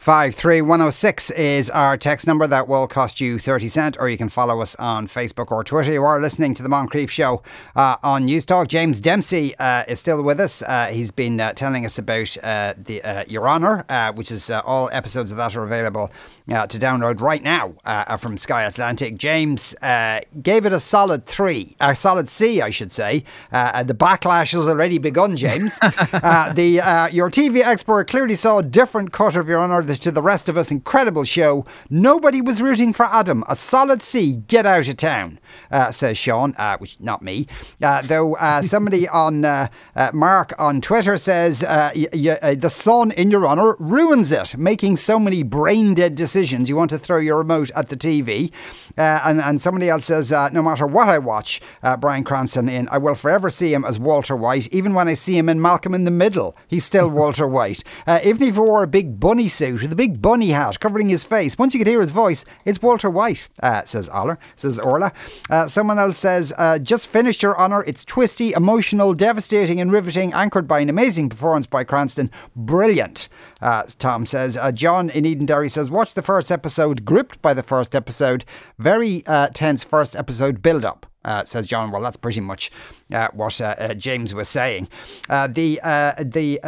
53106 0.07 1.33
is 1.33 1.69
our 1.69 1.97
text 1.97 2.29
number 2.29 2.47
that 2.47 2.69
will 2.69 2.87
cost 2.87 3.21
you 3.21 3.41
30 3.41 3.67
cent 3.67 3.97
or 3.99 4.09
you 4.09 4.17
can 4.17 4.29
follow 4.29 4.61
us 4.61 4.77
on 4.77 5.09
Facebook 5.09 5.51
or 5.51 5.65
Twitter. 5.65 5.93
You 5.93 6.05
are 6.05 6.21
listening 6.21 6.55
to 6.55 6.63
the 6.63 6.69
Moncrieff 6.69 7.11
Show 7.11 7.43
uh, 7.75 7.97
on 8.05 8.25
Newstalk. 8.25 8.69
James 8.69 9.01
Dempsey 9.01 9.57
uh, 9.59 9.83
is 9.89 9.99
still 9.99 10.23
with 10.23 10.39
us. 10.39 10.63
Uh, 10.63 10.87
he's 10.93 11.11
been 11.11 11.41
uh, 11.41 11.55
telling 11.55 11.85
us 11.85 11.99
about 11.99 12.37
uh, 12.45 12.75
the 12.79 13.03
uh, 13.03 13.25
Your 13.27 13.49
Honour, 13.49 13.85
uh, 13.89 14.13
which 14.13 14.31
is 14.31 14.49
uh, 14.49 14.63
all 14.65 14.89
episodes 14.93 15.33
of 15.33 15.39
that 15.39 15.57
are 15.57 15.65
available 15.65 16.13
uh, 16.53 16.67
to 16.69 16.79
download 16.79 17.21
right 17.21 17.43
now 17.43 17.75
uh, 17.85 18.17
from 18.17 18.39
Sky 18.39 18.63
Atlantic. 18.63 19.17
James 19.17 19.75
uh, 19.83 20.21
gave 20.41 20.65
it 20.67 20.73
a 20.73 20.79
solid 20.79 21.27
three, 21.27 21.75
a 21.81 21.97
solid 21.97 22.31
C, 22.31 22.63
I 22.63 22.71
should 22.71 22.93
say. 22.93 23.25
Uh, 23.51 23.83
the 23.83 23.95
backlash 23.95 24.53
has 24.53 24.65
already 24.67 24.99
begun, 24.99 25.37
James. 25.37 25.79
uh, 25.83 26.53
the 26.53 26.81
uh, 26.81 27.09
Your 27.09 27.29
TV 27.29 27.65
expert 27.65 28.09
clearly 28.09 28.37
saw 28.37 28.59
a 28.59 28.63
different 28.63 29.13
cut 29.13 29.35
of 29.35 29.49
Your 29.49 29.59
Honour 29.59 29.83
to 30.01 30.11
the 30.11 30.23
rest 30.23 30.49
of 30.49 30.57
us. 30.57 30.71
Incredible 30.71 31.25
show. 31.25 31.65
Nobody 31.91 32.41
was 32.41 32.61
rooting 32.63 32.93
for 32.93 33.07
Adam. 33.07 33.45
A 33.49 33.57
solid 33.57 34.03
C. 34.03 34.37
Get 34.49 34.67
out 34.67 34.89
of 34.89 34.97
town, 34.97 35.39
uh, 35.71 35.91
says 35.91 36.19
Sean, 36.19 36.55
uh, 36.59 36.77
which 36.79 36.97
not 37.01 37.23
me. 37.23 37.47
Uh, 37.83 38.03
though 38.03 38.35
uh, 38.37 38.63
somebody 38.63 39.09
on 39.25 39.45
uh, 39.45 39.69
uh, 39.95 40.11
Mark 40.13 40.53
on 40.59 40.81
Twitter 40.81 41.17
says 41.17 41.63
uh, 41.63 41.91
y- 41.95 42.07
y- 42.13 42.39
uh, 42.43 42.55
the 42.55 42.71
sun 42.71 43.11
in 43.13 43.31
your 43.31 43.47
honour 43.47 43.77
ruins 43.79 44.33
it, 44.33 44.57
making 44.57 44.97
so 44.97 45.19
many 45.19 45.43
brain 45.43 45.95
dead 45.95 46.15
decisions. 46.15 46.69
You 46.69 46.77
want 46.77 46.91
to 46.91 46.99
throw 46.99 47.19
your 47.19 47.39
remote 47.39 47.71
at 47.75 47.89
the 47.89 47.97
TV. 47.97 48.53
Uh, 48.99 49.21
and, 49.25 49.41
and 49.43 49.61
somebody 49.61 49.91
else 49.91 50.07
says, 50.07 50.33
uh, 50.33 50.49
no 50.51 50.63
matter 50.63 50.87
what 50.87 51.09
I 51.09 51.19
watch, 51.19 51.61
uh, 51.83 51.97
Bryan 51.99 52.25
Cranston 52.25 52.69
in, 52.69 52.89
I 52.91 52.97
will 52.99 53.15
forever 53.15 53.51
see 53.51 53.73
him 53.75 53.85
as 53.85 53.99
Walter 53.99 54.35
White. 54.35 54.69
Even 54.73 54.95
when 54.95 55.07
I 55.09 55.15
see 55.15 55.37
him 55.37 55.49
in 55.51 55.61
Malcolm 55.61 55.95
in 55.95 56.05
the 56.05 56.11
Middle, 56.11 56.57
he's 56.67 56.85
still 56.85 57.09
Walter 57.17 57.47
White. 57.47 57.85
Uh, 58.07 58.21
even 58.25 58.43
if 58.49 58.55
he 58.55 58.61
wore 58.61 58.83
a 58.83 58.87
big 58.87 59.21
bunny 59.21 59.49
suit 59.49 59.76
with 59.83 59.93
a 59.93 59.97
big 59.97 60.23
bunny 60.23 60.51
hat 60.51 60.81
covering 60.81 61.09
his 61.09 61.25
face, 61.25 61.59
once 61.59 61.75
you 61.75 61.81
could 61.81 61.87
hear 61.87 62.01
his 62.01 62.11
voice, 62.11 62.45
it's 62.65 62.81
Walter 62.83 63.11
White, 63.11 63.49
uh, 63.63 63.85
says 63.85 64.09
Oller, 64.09 64.39
says 64.57 64.79
Orla. 64.79 65.13
Uh, 65.51 65.67
someone 65.69 65.99
else 65.99 66.19
says, 66.19 66.53
uh, 66.59 66.79
just 66.79 67.07
finished 67.07 67.43
your 67.43 67.59
honour. 67.59 67.85
It's 67.87 68.05
twisty, 68.05 68.53
emotional, 68.53 69.15
devastating, 69.15 69.81
and 69.81 69.93
riveting, 69.93 70.33
anchored 70.33 70.69
by 70.69 70.81
an 70.81 70.89
amazing 70.89 71.29
performance 71.29 71.67
by 71.67 71.85
Cranston. 71.85 72.31
Brilliant. 72.55 73.29
Uh, 73.61 73.85
Tom 73.99 74.27
says, 74.27 74.57
uh, 74.57 74.73
John 74.73 75.11
in 75.11 75.25
Edenderry 75.25 75.71
says, 75.71 75.91
watch 75.91 76.15
the 76.15 76.23
first 76.23 76.51
episode, 76.51 77.05
gripped 77.05 77.41
by 77.43 77.55
the 77.55 77.63
first 77.63 77.95
episode. 77.95 78.45
Very 78.79 79.25
uh, 79.27 79.49
tense 79.55 79.83
first 79.83 80.15
episode 80.15 80.63
build 80.63 80.85
up. 80.85 81.07
Uh, 81.25 81.45
says 81.45 81.67
John. 81.67 81.91
Well, 81.91 82.03
that's 82.03 82.17
pretty 82.17 82.41
much 82.41 82.71
uh, 83.13 83.27
what 83.33 83.61
uh, 83.61 83.95
James 83.95 84.33
was 84.33 84.49
saying. 84.49 84.89
The 85.29 85.81
the 86.25 86.61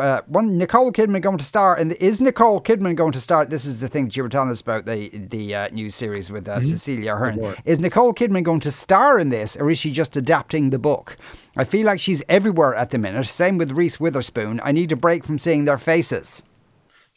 uh, 0.00 0.22
one 0.26 0.58
Nicole 0.58 0.92
Kidman 0.92 1.20
going 1.20 1.38
to 1.38 1.44
star, 1.44 1.76
and 1.76 1.92
is 1.94 2.20
Nicole 2.20 2.60
Kidman 2.60 2.96
going 2.96 3.12
to 3.12 3.20
start? 3.20 3.50
This 3.50 3.64
is 3.64 3.80
the 3.80 3.88
thing 3.88 4.04
that 4.04 4.16
you 4.16 4.22
were 4.22 4.28
telling 4.28 4.50
us 4.50 4.60
about 4.60 4.86
the 4.86 5.08
the 5.08 5.54
uh, 5.54 5.68
new 5.68 5.90
series 5.90 6.30
with 6.30 6.48
uh, 6.48 6.60
Cecilia 6.60 7.14
Ahern. 7.14 7.56
Is 7.64 7.78
Nicole 7.78 8.14
Kidman 8.14 8.42
going 8.42 8.60
to 8.60 8.70
star 8.70 9.18
in 9.18 9.30
this, 9.30 9.56
or 9.56 9.70
is 9.70 9.78
she 9.78 9.90
just 9.90 10.16
adapting 10.16 10.70
the 10.70 10.78
book? 10.78 11.16
I 11.56 11.64
feel 11.64 11.86
like 11.86 12.00
she's 12.00 12.22
everywhere 12.28 12.74
at 12.74 12.90
the 12.90 12.98
minute. 12.98 13.26
Same 13.26 13.58
with 13.58 13.72
Reese 13.72 13.98
Witherspoon. 13.98 14.60
I 14.62 14.72
need 14.72 14.92
a 14.92 14.96
break 14.96 15.24
from 15.24 15.38
seeing 15.38 15.64
their 15.64 15.78
faces. 15.78 16.44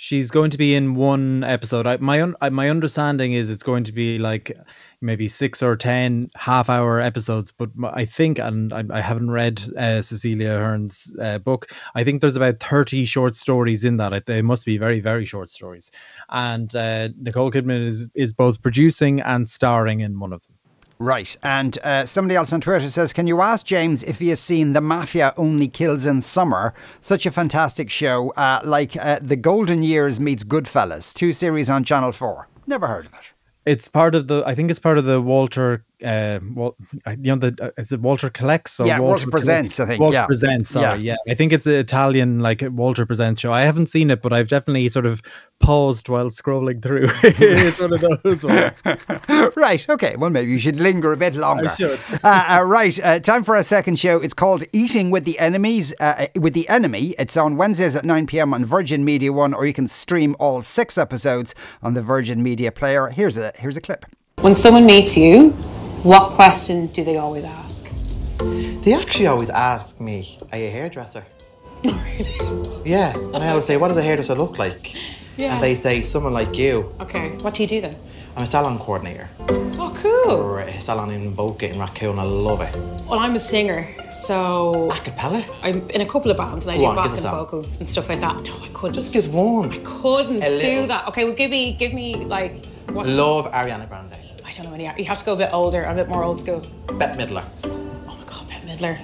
She's 0.03 0.31
going 0.31 0.49
to 0.49 0.57
be 0.57 0.73
in 0.73 0.95
one 0.95 1.43
episode. 1.43 1.85
I, 1.85 1.97
my 1.97 2.23
un, 2.23 2.35
I, 2.41 2.49
my 2.49 2.71
understanding 2.71 3.33
is 3.33 3.51
it's 3.51 3.61
going 3.61 3.83
to 3.83 3.91
be 3.91 4.17
like 4.17 4.57
maybe 4.99 5.27
six 5.27 5.61
or 5.61 5.75
ten 5.75 6.31
half-hour 6.33 6.99
episodes. 6.99 7.51
But 7.51 7.69
I 7.83 8.05
think, 8.05 8.39
and 8.39 8.73
I, 8.73 8.83
I 8.89 8.99
haven't 8.99 9.29
read 9.29 9.61
uh, 9.77 10.01
Cecilia 10.01 10.53
Ahern's 10.55 11.15
uh, 11.21 11.37
book. 11.37 11.71
I 11.93 12.03
think 12.03 12.21
there's 12.21 12.35
about 12.35 12.59
thirty 12.59 13.05
short 13.05 13.35
stories 13.35 13.83
in 13.83 13.97
that. 13.97 14.25
They 14.25 14.41
must 14.41 14.65
be 14.65 14.79
very, 14.79 15.01
very 15.01 15.23
short 15.23 15.51
stories. 15.51 15.91
And 16.29 16.75
uh, 16.75 17.09
Nicole 17.19 17.51
Kidman 17.51 17.85
is 17.85 18.09
is 18.15 18.33
both 18.33 18.59
producing 18.63 19.21
and 19.21 19.47
starring 19.47 19.99
in 19.99 20.19
one 20.19 20.33
of 20.33 20.41
them. 20.47 20.55
Right. 21.01 21.35
And 21.41 21.79
uh, 21.83 22.05
somebody 22.05 22.35
else 22.35 22.53
on 22.53 22.61
Twitter 22.61 22.85
says, 22.85 23.11
Can 23.11 23.25
you 23.25 23.41
ask 23.41 23.65
James 23.65 24.03
if 24.03 24.19
he 24.19 24.29
has 24.29 24.39
seen 24.39 24.73
The 24.73 24.81
Mafia 24.81 25.33
Only 25.35 25.67
Kills 25.67 26.05
in 26.05 26.21
Summer? 26.21 26.75
Such 27.01 27.25
a 27.25 27.31
fantastic 27.31 27.89
show, 27.89 28.29
uh, 28.37 28.61
like 28.63 28.95
uh, 28.95 29.17
The 29.19 29.35
Golden 29.35 29.81
Years 29.81 30.19
meets 30.19 30.43
Goodfellas, 30.43 31.11
two 31.11 31.33
series 31.33 31.71
on 31.71 31.83
Channel 31.83 32.11
4. 32.11 32.47
Never 32.67 32.85
heard 32.85 33.07
of 33.07 33.13
it. 33.13 33.31
It's 33.65 33.87
part 33.87 34.13
of 34.13 34.27
the. 34.27 34.43
I 34.45 34.53
think 34.53 34.69
it's 34.69 34.79
part 34.79 34.99
of 34.99 35.05
the 35.05 35.19
Walter. 35.19 35.83
Uh, 36.03 36.39
Wal, 36.53 36.75
you 37.07 37.17
know 37.17 37.35
the. 37.35 37.55
Uh, 37.61 37.81
is 37.81 37.91
it 37.91 38.01
Walter 38.01 38.29
collects 38.29 38.79
or 38.79 38.87
Yeah, 38.87 38.99
Walter 38.99 39.19
Collect- 39.25 39.31
Presents, 39.31 39.79
I 39.79 39.85
think, 39.85 39.99
Walter 40.01 40.15
yeah. 40.15 40.25
presents. 40.25 40.69
Sorry, 40.69 41.01
Yeah. 41.01 41.15
yeah. 41.25 41.31
I 41.31 41.35
think 41.35 41.53
it's 41.53 41.65
an 41.65 41.73
Italian 41.73 42.39
like 42.39 42.63
Walter 42.71 43.05
presents 43.05 43.41
show. 43.41 43.53
I 43.53 43.61
haven't 43.61 43.87
seen 43.87 44.09
it, 44.09 44.21
but 44.21 44.33
I've 44.33 44.47
definitely 44.49 44.87
sort 44.89 45.05
of 45.05 45.21
paused 45.59 46.09
while 46.09 46.29
scrolling 46.29 46.81
through. 46.81 47.05
it's 47.23 47.79
one 47.79 47.93
of 47.93 48.21
those 48.23 48.43
ones. 48.43 48.81
right. 49.55 49.87
Okay. 49.89 50.15
Well, 50.17 50.29
maybe 50.31 50.51
you 50.51 50.57
should 50.59 50.77
linger 50.77 51.11
a 51.13 51.17
bit 51.17 51.35
longer. 51.35 51.69
I 51.69 51.75
should. 51.75 51.99
uh, 52.23 52.45
uh, 52.59 52.63
right. 52.65 52.99
Uh, 53.03 53.19
time 53.19 53.43
for 53.43 53.55
a 53.55 53.63
second 53.63 53.99
show. 53.99 54.17
It's 54.17 54.33
called 54.33 54.63
Eating 54.73 55.11
with 55.11 55.25
the 55.25 55.37
Enemies. 55.39 55.93
Uh, 55.99 56.27
with 56.35 56.53
the 56.53 56.67
Enemy. 56.69 57.13
It's 57.19 57.37
on 57.37 57.57
Wednesdays 57.57 57.95
at 57.95 58.05
9 58.05 58.25
p.m. 58.27 58.53
on 58.53 58.65
Virgin 58.65 59.05
Media 59.05 59.31
One, 59.31 59.53
or 59.53 59.65
you 59.65 59.73
can 59.73 59.87
stream 59.87 60.35
all 60.39 60.61
six 60.61 60.97
episodes 60.97 61.53
on 61.83 61.93
the 61.93 62.01
Virgin 62.01 62.41
Media 62.41 62.71
Player. 62.71 63.09
Here's 63.09 63.37
a 63.37 63.51
here's 63.55 63.77
a 63.77 63.81
clip. 63.81 64.05
When 64.41 64.55
someone 64.55 64.85
meets 64.87 65.15
you, 65.15 65.55
what 66.03 66.31
question 66.31 66.87
do 66.87 67.03
they 67.03 67.17
always 67.17 67.43
ask? 67.43 67.87
They 68.83 68.93
actually 68.93 69.27
always 69.27 69.49
ask 69.49 69.99
me, 70.01 70.37
Are 70.51 70.57
you 70.57 70.65
a 70.65 70.69
hairdresser? 70.71 71.25
yeah. 72.85 73.13
And 73.15 73.37
I 73.37 73.49
always 73.49 73.65
say, 73.65 73.77
What 73.77 73.89
does 73.89 73.97
a 73.97 74.01
hairdresser 74.01 74.35
look 74.35 74.57
like? 74.57 74.93
Yeah. 75.37 75.53
And 75.55 75.63
they 75.63 75.75
say, 75.75 76.01
Someone 76.01 76.33
like 76.33 76.57
you. 76.57 76.93
Okay, 76.99 77.29
what 77.41 77.53
do 77.53 77.63
you 77.63 77.69
do 77.69 77.81
then? 77.81 77.95
I'm 78.35 78.43
a 78.43 78.47
salon 78.47 78.79
coordinator 78.79 79.29
Oh, 79.77 79.93
cool. 79.97 80.23
for 80.43 80.59
a 80.61 80.79
salon 80.79 81.11
in 81.11 81.35
Bokeh 81.35 81.73
in 81.73 81.79
Raccoon. 81.79 82.17
I 82.17 82.23
love 82.23 82.61
it. 82.61 82.73
Well, 83.07 83.19
I'm 83.19 83.35
a 83.35 83.39
singer, 83.39 83.93
so 84.11 84.89
A 84.89 84.95
cappella? 84.95 85.43
I'm 85.61 85.89
in 85.89 85.99
a 86.01 86.05
couple 86.05 86.31
of 86.31 86.37
bands 86.37 86.65
and 86.65 86.71
I 86.71 86.75
Go 86.75 86.81
do 86.81 86.85
on, 86.87 86.95
backing 86.95 87.11
us 87.13 87.19
a 87.19 87.21
song. 87.23 87.35
vocals 87.45 87.77
and 87.79 87.89
stuff 87.89 88.07
like 88.09 88.21
that. 88.21 88.41
No, 88.41 88.55
I 88.57 88.67
couldn't. 88.73 88.93
Just 88.93 89.11
gives 89.13 89.27
one. 89.27 89.71
I 89.73 89.79
couldn't 89.79 90.39
do 90.39 90.87
that. 90.87 91.07
Okay, 91.09 91.25
well, 91.25 91.33
give 91.35 91.51
me, 91.51 91.73
give 91.73 91.93
me 91.93 92.15
like. 92.15 92.65
What? 92.93 93.05
Love 93.05 93.51
Ariana 93.51 93.87
Grande. 93.87 94.15
I 94.51 94.53
don't 94.53 94.65
know 94.65 94.73
any. 94.73 94.83
You 95.01 95.05
have 95.05 95.17
to 95.19 95.23
go 95.23 95.31
a 95.31 95.37
bit 95.37 95.49
older, 95.53 95.85
a 95.85 95.95
bit 95.95 96.09
more 96.09 96.25
old 96.25 96.37
school. 96.37 96.61
Bette 96.95 97.17
Midler. 97.17 97.45
Oh 97.63 98.17
my 98.19 98.25
god, 98.25 98.49
Bette 98.49 98.67
Midler. 98.67 98.99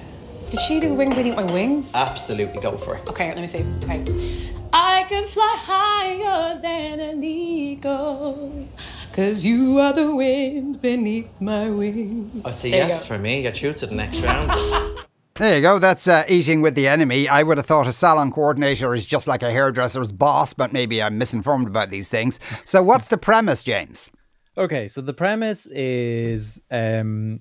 Did 0.50 0.60
she 0.60 0.78
do 0.78 0.92
Wing 0.92 1.08
Beneath 1.14 1.36
My 1.36 1.50
Wings? 1.50 1.90
Absolutely 1.94 2.60
go 2.60 2.76
for 2.76 2.96
it. 2.96 3.08
Okay, 3.08 3.28
let 3.28 3.40
me 3.40 3.46
see. 3.46 3.64
Okay. 3.82 4.52
I 4.74 5.06
can 5.08 5.26
fly 5.28 5.56
higher 5.58 6.60
than 6.60 7.00
an 7.00 7.24
eagle. 7.24 8.68
Cause 9.14 9.46
you 9.46 9.80
are 9.80 9.94
the 9.94 10.14
wind 10.14 10.82
beneath 10.82 11.40
my 11.40 11.70
wings. 11.70 12.42
I'd 12.44 12.54
say 12.54 12.68
yes 12.68 13.06
for 13.06 13.18
me. 13.18 13.44
You're 13.44 13.52
through 13.52 13.72
to 13.74 13.86
the 13.86 13.94
next 13.94 14.20
round. 14.20 14.52
There 15.36 15.54
you 15.54 15.62
go. 15.62 15.78
That's 15.78 16.08
uh, 16.08 16.24
eating 16.28 16.62
with 16.62 16.74
the 16.74 16.88
enemy. 16.88 17.28
I 17.28 17.44
would 17.44 17.58
have 17.58 17.66
thought 17.66 17.86
a 17.86 17.92
salon 17.92 18.32
coordinator 18.32 18.92
is 18.92 19.06
just 19.06 19.28
like 19.28 19.44
a 19.44 19.52
hairdresser's 19.52 20.10
boss, 20.10 20.52
but 20.52 20.72
maybe 20.72 21.00
I'm 21.00 21.16
misinformed 21.16 21.68
about 21.68 21.90
these 21.90 22.08
things. 22.08 22.40
So, 22.64 22.82
what's 22.82 23.06
the 23.06 23.18
premise, 23.18 23.62
James? 23.62 24.10
Okay, 24.58 24.88
so 24.88 25.00
the 25.00 25.14
premise 25.14 25.66
is 25.66 26.60
um, 26.72 27.38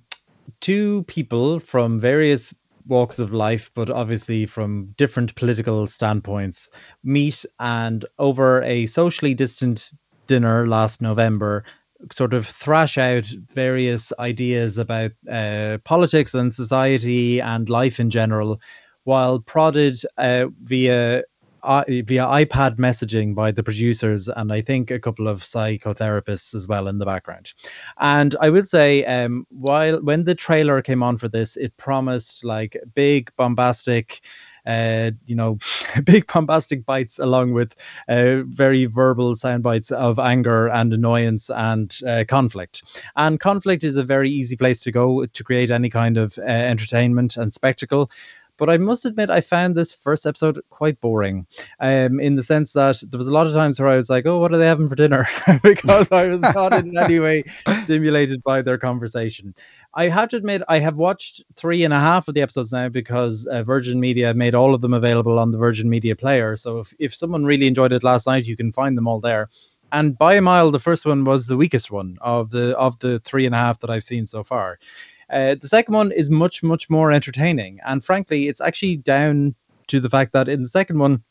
two 0.61 1.03
people 1.07 1.59
from 1.59 1.99
various 1.99 2.53
walks 2.85 3.17
of 3.17 3.33
life, 3.33 3.71
but 3.73 3.89
obviously 3.89 4.45
from 4.45 4.93
different 4.97 5.33
political 5.33 5.87
standpoints, 5.87 6.69
meet 7.03 7.43
and 7.59 8.05
over 8.19 8.61
a 8.61 8.85
socially 8.85 9.33
distant 9.33 9.93
dinner 10.27 10.67
last 10.67 11.01
November, 11.01 11.63
sort 12.11 12.35
of 12.35 12.45
thrash 12.45 12.99
out 12.99 13.25
various 13.51 14.13
ideas 14.19 14.77
about 14.77 15.11
uh, 15.27 15.79
politics 15.85 16.35
and 16.35 16.53
society 16.53 17.41
and 17.41 17.67
life 17.67 17.99
in 17.99 18.11
general, 18.11 18.61
while 19.05 19.39
prodded 19.39 19.97
uh, 20.19 20.45
via 20.61 21.23
uh, 21.63 21.83
via 21.87 22.25
iPad 22.25 22.77
messaging 22.77 23.35
by 23.35 23.51
the 23.51 23.63
producers 23.63 24.27
and 24.29 24.51
I 24.51 24.61
think 24.61 24.91
a 24.91 24.99
couple 24.99 25.27
of 25.27 25.41
psychotherapists 25.41 26.55
as 26.55 26.67
well 26.67 26.87
in 26.87 26.99
the 26.99 27.05
background. 27.05 27.53
And 27.99 28.35
I 28.41 28.49
would 28.49 28.67
say, 28.67 29.05
um, 29.05 29.45
while 29.49 30.01
when 30.01 30.23
the 30.23 30.35
trailer 30.35 30.81
came 30.81 31.03
on 31.03 31.17
for 31.17 31.27
this, 31.27 31.57
it 31.57 31.75
promised 31.77 32.43
like 32.43 32.77
big 32.93 33.31
bombastic. 33.37 34.21
Uh, 34.65 35.11
you 35.27 35.35
know, 35.35 35.57
big 36.03 36.27
bombastic 36.27 36.85
bites 36.85 37.19
along 37.19 37.53
with 37.53 37.73
uh, 38.09 38.41
very 38.47 38.83
verbal 38.83 39.33
sound 39.33 39.63
bites 39.63 39.91
of 39.91 40.19
anger 40.19 40.67
and 40.67 40.91
annoyance 40.91 41.49
and 41.49 41.99
uh, 42.05 42.25
conflict. 42.27 42.83
And 43.15 43.39
conflict 43.39 43.85
is 43.85 43.95
a 43.95 44.03
very 44.03 44.29
easy 44.29 44.57
place 44.57 44.81
to 44.81 44.91
go 44.91 45.25
to 45.25 45.43
create 45.45 45.71
any 45.71 45.89
kind 45.89 46.17
of 46.17 46.37
uh, 46.39 46.41
entertainment 46.41 47.37
and 47.37 47.53
spectacle. 47.53 48.11
But 48.57 48.69
I 48.69 48.77
must 48.77 49.05
admit, 49.05 49.29
I 49.29 49.41
found 49.41 49.75
this 49.75 49.93
first 49.93 50.25
episode 50.25 50.59
quite 50.69 50.99
boring, 51.01 51.45
um, 51.79 52.19
in 52.19 52.35
the 52.35 52.43
sense 52.43 52.73
that 52.73 53.01
there 53.09 53.17
was 53.17 53.27
a 53.27 53.33
lot 53.33 53.47
of 53.47 53.53
times 53.53 53.79
where 53.79 53.89
I 53.89 53.95
was 53.95 54.09
like, 54.09 54.25
"Oh, 54.25 54.39
what 54.39 54.53
are 54.53 54.57
they 54.57 54.65
having 54.65 54.89
for 54.89 54.95
dinner?" 54.95 55.27
because 55.63 56.11
I 56.11 56.27
was 56.27 56.41
not 56.41 56.73
in 56.73 56.97
any 56.97 57.19
way 57.19 57.43
stimulated 57.83 58.43
by 58.43 58.61
their 58.61 58.77
conversation. 58.77 59.53
I 59.93 60.09
have 60.09 60.29
to 60.29 60.37
admit, 60.37 60.61
I 60.67 60.79
have 60.79 60.97
watched 60.97 61.43
three 61.55 61.83
and 61.83 61.93
a 61.93 61.99
half 61.99 62.27
of 62.27 62.33
the 62.33 62.41
episodes 62.41 62.71
now 62.71 62.89
because 62.89 63.47
uh, 63.47 63.63
Virgin 63.63 63.99
Media 63.99 64.33
made 64.33 64.55
all 64.55 64.73
of 64.75 64.81
them 64.81 64.93
available 64.93 65.39
on 65.39 65.51
the 65.51 65.57
Virgin 65.57 65.89
Media 65.89 66.15
Player. 66.15 66.55
So 66.55 66.79
if, 66.79 66.93
if 66.99 67.15
someone 67.15 67.45
really 67.45 67.67
enjoyed 67.67 67.93
it 67.93 68.03
last 68.03 68.27
night, 68.27 68.47
you 68.47 68.57
can 68.57 68.71
find 68.71 68.97
them 68.97 69.07
all 69.07 69.19
there. 69.19 69.49
And 69.91 70.17
by 70.17 70.33
a 70.33 70.41
mile, 70.41 70.71
the 70.71 70.79
first 70.79 71.05
one 71.05 71.23
was 71.23 71.47
the 71.47 71.57
weakest 71.57 71.91
one 71.91 72.17
of 72.21 72.49
the 72.49 72.77
of 72.77 72.99
the 72.99 73.19
three 73.19 73.45
and 73.45 73.55
a 73.55 73.57
half 73.57 73.79
that 73.79 73.89
I've 73.89 74.03
seen 74.03 74.27
so 74.27 74.43
far. 74.43 74.79
Uh, 75.29 75.55
the 75.55 75.67
second 75.67 75.93
one 75.93 76.11
is 76.11 76.29
much 76.29 76.63
much 76.63 76.89
more 76.89 77.11
entertaining, 77.11 77.79
and 77.85 78.03
frankly, 78.03 78.47
it's 78.47 78.61
actually 78.61 78.97
down 78.97 79.55
to 79.87 79.99
the 79.99 80.09
fact 80.09 80.33
that 80.33 80.49
in 80.49 80.61
the 80.61 80.69
second 80.69 80.99
one, 80.99 81.23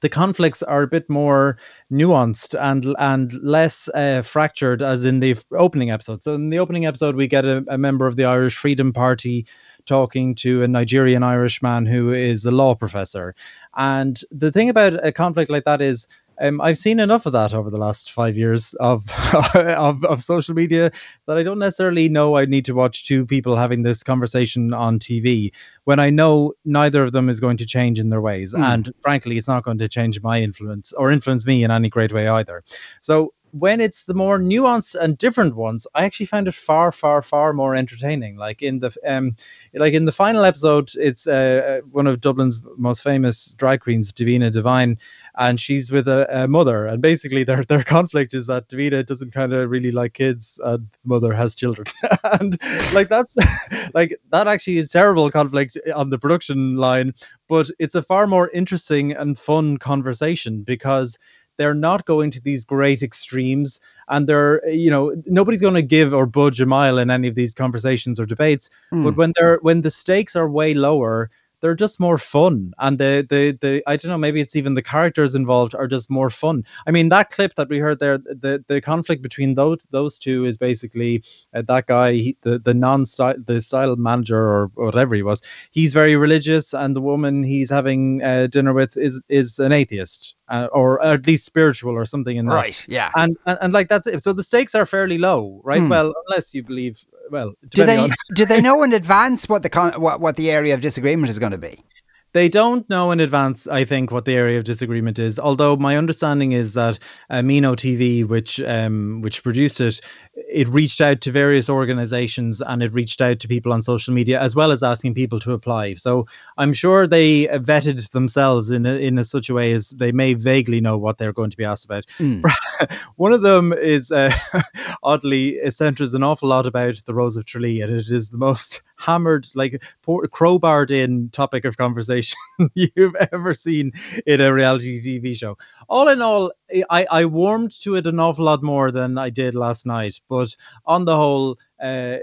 the 0.00 0.08
conflicts 0.08 0.62
are 0.62 0.82
a 0.82 0.88
bit 0.88 1.08
more 1.08 1.56
nuanced 1.92 2.54
and 2.60 2.94
and 2.98 3.32
less 3.42 3.88
uh, 3.94 4.22
fractured 4.22 4.82
as 4.82 5.04
in 5.04 5.20
the 5.20 5.36
opening 5.52 5.90
episode. 5.90 6.22
So 6.22 6.34
in 6.34 6.50
the 6.50 6.58
opening 6.58 6.86
episode, 6.86 7.16
we 7.16 7.26
get 7.26 7.44
a, 7.44 7.64
a 7.68 7.78
member 7.78 8.06
of 8.06 8.16
the 8.16 8.24
Irish 8.24 8.56
Freedom 8.56 8.92
Party 8.92 9.46
talking 9.86 10.34
to 10.36 10.62
a 10.62 10.68
Nigerian 10.68 11.22
Irish 11.22 11.62
man 11.62 11.86
who 11.86 12.12
is 12.12 12.44
a 12.44 12.50
law 12.50 12.74
professor. 12.74 13.34
And 13.76 14.20
the 14.30 14.52
thing 14.52 14.68
about 14.68 15.04
a 15.04 15.12
conflict 15.12 15.50
like 15.50 15.64
that 15.64 15.80
is 15.80 16.06
um, 16.40 16.60
I've 16.60 16.78
seen 16.78 17.00
enough 17.00 17.26
of 17.26 17.32
that 17.32 17.52
over 17.54 17.70
the 17.70 17.78
last 17.78 18.12
five 18.12 18.36
years 18.36 18.74
of, 18.74 19.04
of 19.54 20.04
of 20.04 20.22
social 20.22 20.54
media 20.54 20.90
that 21.26 21.36
I 21.36 21.42
don't 21.42 21.58
necessarily 21.58 22.08
know 22.08 22.36
I 22.36 22.44
need 22.46 22.64
to 22.66 22.74
watch 22.74 23.06
two 23.06 23.26
people 23.26 23.56
having 23.56 23.82
this 23.82 24.02
conversation 24.02 24.72
on 24.72 24.98
TV 24.98 25.52
when 25.84 25.98
I 25.98 26.10
know 26.10 26.52
neither 26.64 27.02
of 27.04 27.12
them 27.12 27.28
is 27.28 27.40
going 27.40 27.56
to 27.58 27.66
change 27.66 27.98
in 27.98 28.10
their 28.10 28.20
ways, 28.20 28.54
Mm. 28.54 28.62
and 28.72 28.92
frankly, 29.00 29.36
it's 29.38 29.48
not 29.48 29.64
going 29.64 29.78
to 29.78 29.88
change 29.88 30.22
my 30.22 30.40
influence 30.40 30.92
or 30.92 31.10
influence 31.10 31.46
me 31.46 31.64
in 31.64 31.70
any 31.70 31.88
great 31.88 32.12
way 32.12 32.28
either. 32.28 32.62
So 33.00 33.32
when 33.52 33.80
it's 33.80 34.04
the 34.04 34.14
more 34.14 34.38
nuanced 34.38 34.94
and 34.94 35.16
different 35.18 35.56
ones, 35.56 35.86
I 35.94 36.04
actually 36.04 36.26
found 36.26 36.48
it 36.48 36.54
far, 36.54 36.92
far, 36.92 37.22
far 37.22 37.52
more 37.52 37.74
entertaining. 37.74 38.36
Like 38.36 38.62
in 38.62 38.80
the 38.80 38.94
um, 39.06 39.36
like 39.74 39.94
in 39.94 40.04
the 40.04 40.12
final 40.12 40.44
episode, 40.44 40.90
it's 40.96 41.26
uh, 41.26 41.80
uh, 41.82 41.86
one 41.90 42.06
of 42.06 42.20
Dublin's 42.20 42.62
most 42.76 43.02
famous 43.02 43.54
drag 43.54 43.80
queens, 43.80 44.12
Davina 44.12 44.52
Devine, 44.52 44.98
and 45.38 45.60
she's 45.60 45.90
with 45.90 46.08
a, 46.08 46.26
a 46.44 46.48
mother, 46.48 46.86
and 46.86 47.00
basically 47.00 47.44
their 47.44 47.62
their 47.62 47.84
conflict 47.84 48.34
is 48.34 48.46
that 48.46 48.68
Davina 48.68 49.04
doesn't 49.04 49.32
kind 49.32 49.52
of 49.52 49.70
really 49.70 49.92
like 49.92 50.14
kids, 50.14 50.60
and 50.64 50.86
mother 51.04 51.32
has 51.32 51.54
children, 51.54 51.86
and 52.24 52.58
like 52.92 53.08
that's 53.08 53.36
like 53.94 54.18
that 54.30 54.46
actually 54.46 54.78
is 54.78 54.90
terrible 54.90 55.30
conflict 55.30 55.78
on 55.94 56.10
the 56.10 56.18
production 56.18 56.76
line, 56.76 57.12
but 57.48 57.70
it's 57.78 57.94
a 57.94 58.02
far 58.02 58.26
more 58.26 58.50
interesting 58.50 59.12
and 59.12 59.38
fun 59.38 59.78
conversation 59.78 60.62
because 60.62 61.18
they're 61.58 61.74
not 61.74 62.06
going 62.06 62.30
to 62.30 62.40
these 62.40 62.64
great 62.64 63.02
extremes 63.02 63.80
and 64.08 64.26
they're 64.26 64.66
you 64.68 64.90
know 64.90 65.14
nobody's 65.26 65.60
going 65.60 65.74
to 65.74 65.82
give 65.82 66.14
or 66.14 66.26
budge 66.26 66.60
a 66.60 66.66
mile 66.66 66.98
in 66.98 67.10
any 67.10 67.28
of 67.28 67.34
these 67.34 67.52
conversations 67.52 68.18
or 68.18 68.24
debates 68.24 68.70
but 68.90 69.16
when 69.16 69.32
they're 69.36 69.58
when 69.62 69.82
the 69.82 69.90
stakes 69.90 70.34
are 70.34 70.48
way 70.48 70.72
lower 70.72 71.30
they're 71.60 71.74
just 71.74 71.98
more 72.00 72.18
fun 72.18 72.72
and 72.78 72.98
the 72.98 73.26
the 73.28 73.56
the 73.60 73.82
i 73.86 73.96
don't 73.96 74.10
know 74.10 74.18
maybe 74.18 74.40
it's 74.40 74.56
even 74.56 74.74
the 74.74 74.82
characters 74.82 75.34
involved 75.34 75.74
are 75.74 75.86
just 75.86 76.10
more 76.10 76.30
fun. 76.30 76.64
I 76.86 76.90
mean 76.90 77.08
that 77.08 77.30
clip 77.30 77.54
that 77.56 77.68
we 77.68 77.78
heard 77.78 77.98
there 77.98 78.18
the 78.18 78.64
the 78.68 78.80
conflict 78.80 79.22
between 79.22 79.54
those 79.54 79.78
those 79.90 80.18
two 80.18 80.44
is 80.44 80.58
basically 80.58 81.22
uh, 81.54 81.62
that 81.62 81.86
guy 81.86 82.12
he, 82.12 82.36
the 82.42 82.58
the 82.58 82.74
non 82.74 83.04
style 83.06 83.34
the 83.44 83.60
style 83.60 83.96
manager 83.96 84.38
or 84.38 84.70
whatever 84.74 85.14
he 85.14 85.22
was 85.22 85.42
he's 85.70 85.94
very 85.94 86.16
religious 86.16 86.72
and 86.74 86.94
the 86.94 87.00
woman 87.00 87.42
he's 87.42 87.70
having 87.70 88.22
uh, 88.22 88.46
dinner 88.46 88.72
with 88.72 88.96
is 88.96 89.20
is 89.28 89.58
an 89.58 89.72
atheist 89.72 90.36
uh, 90.48 90.68
or 90.72 91.02
at 91.04 91.26
least 91.26 91.44
spiritual 91.46 91.92
or 91.94 92.04
something 92.04 92.36
in 92.36 92.46
that 92.46 92.54
Right, 92.54 92.84
yeah. 92.88 93.10
and, 93.16 93.36
and 93.46 93.58
and 93.60 93.72
like 93.72 93.88
that's 93.88 94.06
it 94.06 94.22
so 94.24 94.32
the 94.32 94.42
stakes 94.42 94.74
are 94.74 94.86
fairly 94.86 95.18
low 95.18 95.60
right 95.64 95.80
Hmm. 95.80 95.88
well 95.88 96.14
unless 96.28 96.54
you 96.54 96.62
believe 96.62 97.04
well 97.30 97.52
Do 97.68 97.84
they 97.84 97.98
on- 97.98 98.10
do 98.34 98.44
they 98.46 98.60
know 98.60 98.82
in 98.82 98.92
advance 98.92 99.48
what 99.48 99.62
the 99.62 99.68
con- 99.70 100.00
what, 100.00 100.20
what 100.20 100.36
the 100.36 100.50
area 100.50 100.74
of 100.74 100.80
disagreement 100.80 101.30
is 101.30 101.38
going 101.38 101.52
to 101.52 101.58
be? 101.58 101.84
They 102.32 102.48
don't 102.48 102.88
know 102.90 103.10
in 103.10 103.20
advance, 103.20 103.66
I 103.66 103.84
think, 103.84 104.10
what 104.10 104.26
the 104.26 104.34
area 104.34 104.58
of 104.58 104.64
disagreement 104.64 105.18
is. 105.18 105.38
Although 105.38 105.76
my 105.76 105.96
understanding 105.96 106.52
is 106.52 106.74
that 106.74 106.98
Animo 107.30 107.74
TV, 107.74 108.26
which 108.26 108.60
um, 108.60 109.22
which 109.22 109.42
produced 109.42 109.80
it, 109.80 110.00
it 110.34 110.68
reached 110.68 111.00
out 111.00 111.22
to 111.22 111.32
various 111.32 111.70
organizations 111.70 112.60
and 112.60 112.82
it 112.82 112.92
reached 112.92 113.22
out 113.22 113.40
to 113.40 113.48
people 113.48 113.72
on 113.72 113.80
social 113.80 114.12
media 114.12 114.40
as 114.40 114.54
well 114.54 114.72
as 114.72 114.82
asking 114.82 115.14
people 115.14 115.40
to 115.40 115.52
apply. 115.52 115.94
So 115.94 116.26
I'm 116.58 116.74
sure 116.74 117.06
they 117.06 117.48
uh, 117.48 117.58
vetted 117.60 118.10
themselves 118.10 118.70
in 118.70 118.84
a, 118.84 118.94
in 118.94 119.18
a 119.18 119.24
such 119.24 119.48
a 119.48 119.54
way 119.54 119.72
as 119.72 119.90
they 119.90 120.12
may 120.12 120.34
vaguely 120.34 120.80
know 120.80 120.98
what 120.98 121.16
they're 121.16 121.32
going 121.32 121.50
to 121.50 121.56
be 121.56 121.64
asked 121.64 121.86
about. 121.86 122.06
Mm. 122.18 122.44
One 123.16 123.32
of 123.32 123.40
them 123.42 123.72
is 123.72 124.12
uh, 124.12 124.32
oddly 125.02 125.56
it 125.56 125.74
centers 125.74 126.12
an 126.12 126.22
awful 126.22 126.50
lot 126.50 126.66
about 126.66 127.00
the 127.06 127.14
Rose 127.14 127.36
of 127.36 127.46
Tralee, 127.46 127.80
and 127.80 127.92
it 127.92 128.08
is 128.08 128.30
the 128.30 128.38
most 128.38 128.82
hammered, 128.98 129.46
like 129.54 129.82
pour, 130.02 130.26
crowbarred 130.26 130.90
in 130.90 131.30
topic 131.30 131.64
of 131.64 131.76
conversation 131.76 132.38
you've 132.74 133.14
ever 133.32 133.54
seen 133.54 133.92
in 134.26 134.40
a 134.40 134.52
reality 134.52 135.00
TV 135.00 135.34
show. 135.34 135.56
All 135.88 136.08
in 136.08 136.20
all, 136.20 136.52
I, 136.90 137.06
I 137.10 137.24
warmed 137.24 137.72
to 137.82 137.94
it 137.94 138.06
an 138.06 138.20
awful 138.20 138.44
lot 138.44 138.62
more 138.62 138.90
than 138.90 139.16
I 139.16 139.30
did 139.30 139.54
last 139.54 139.86
night, 139.86 140.20
but 140.28 140.54
on 140.84 141.04
the 141.04 141.16
whole, 141.16 141.58
uh, 141.82 142.18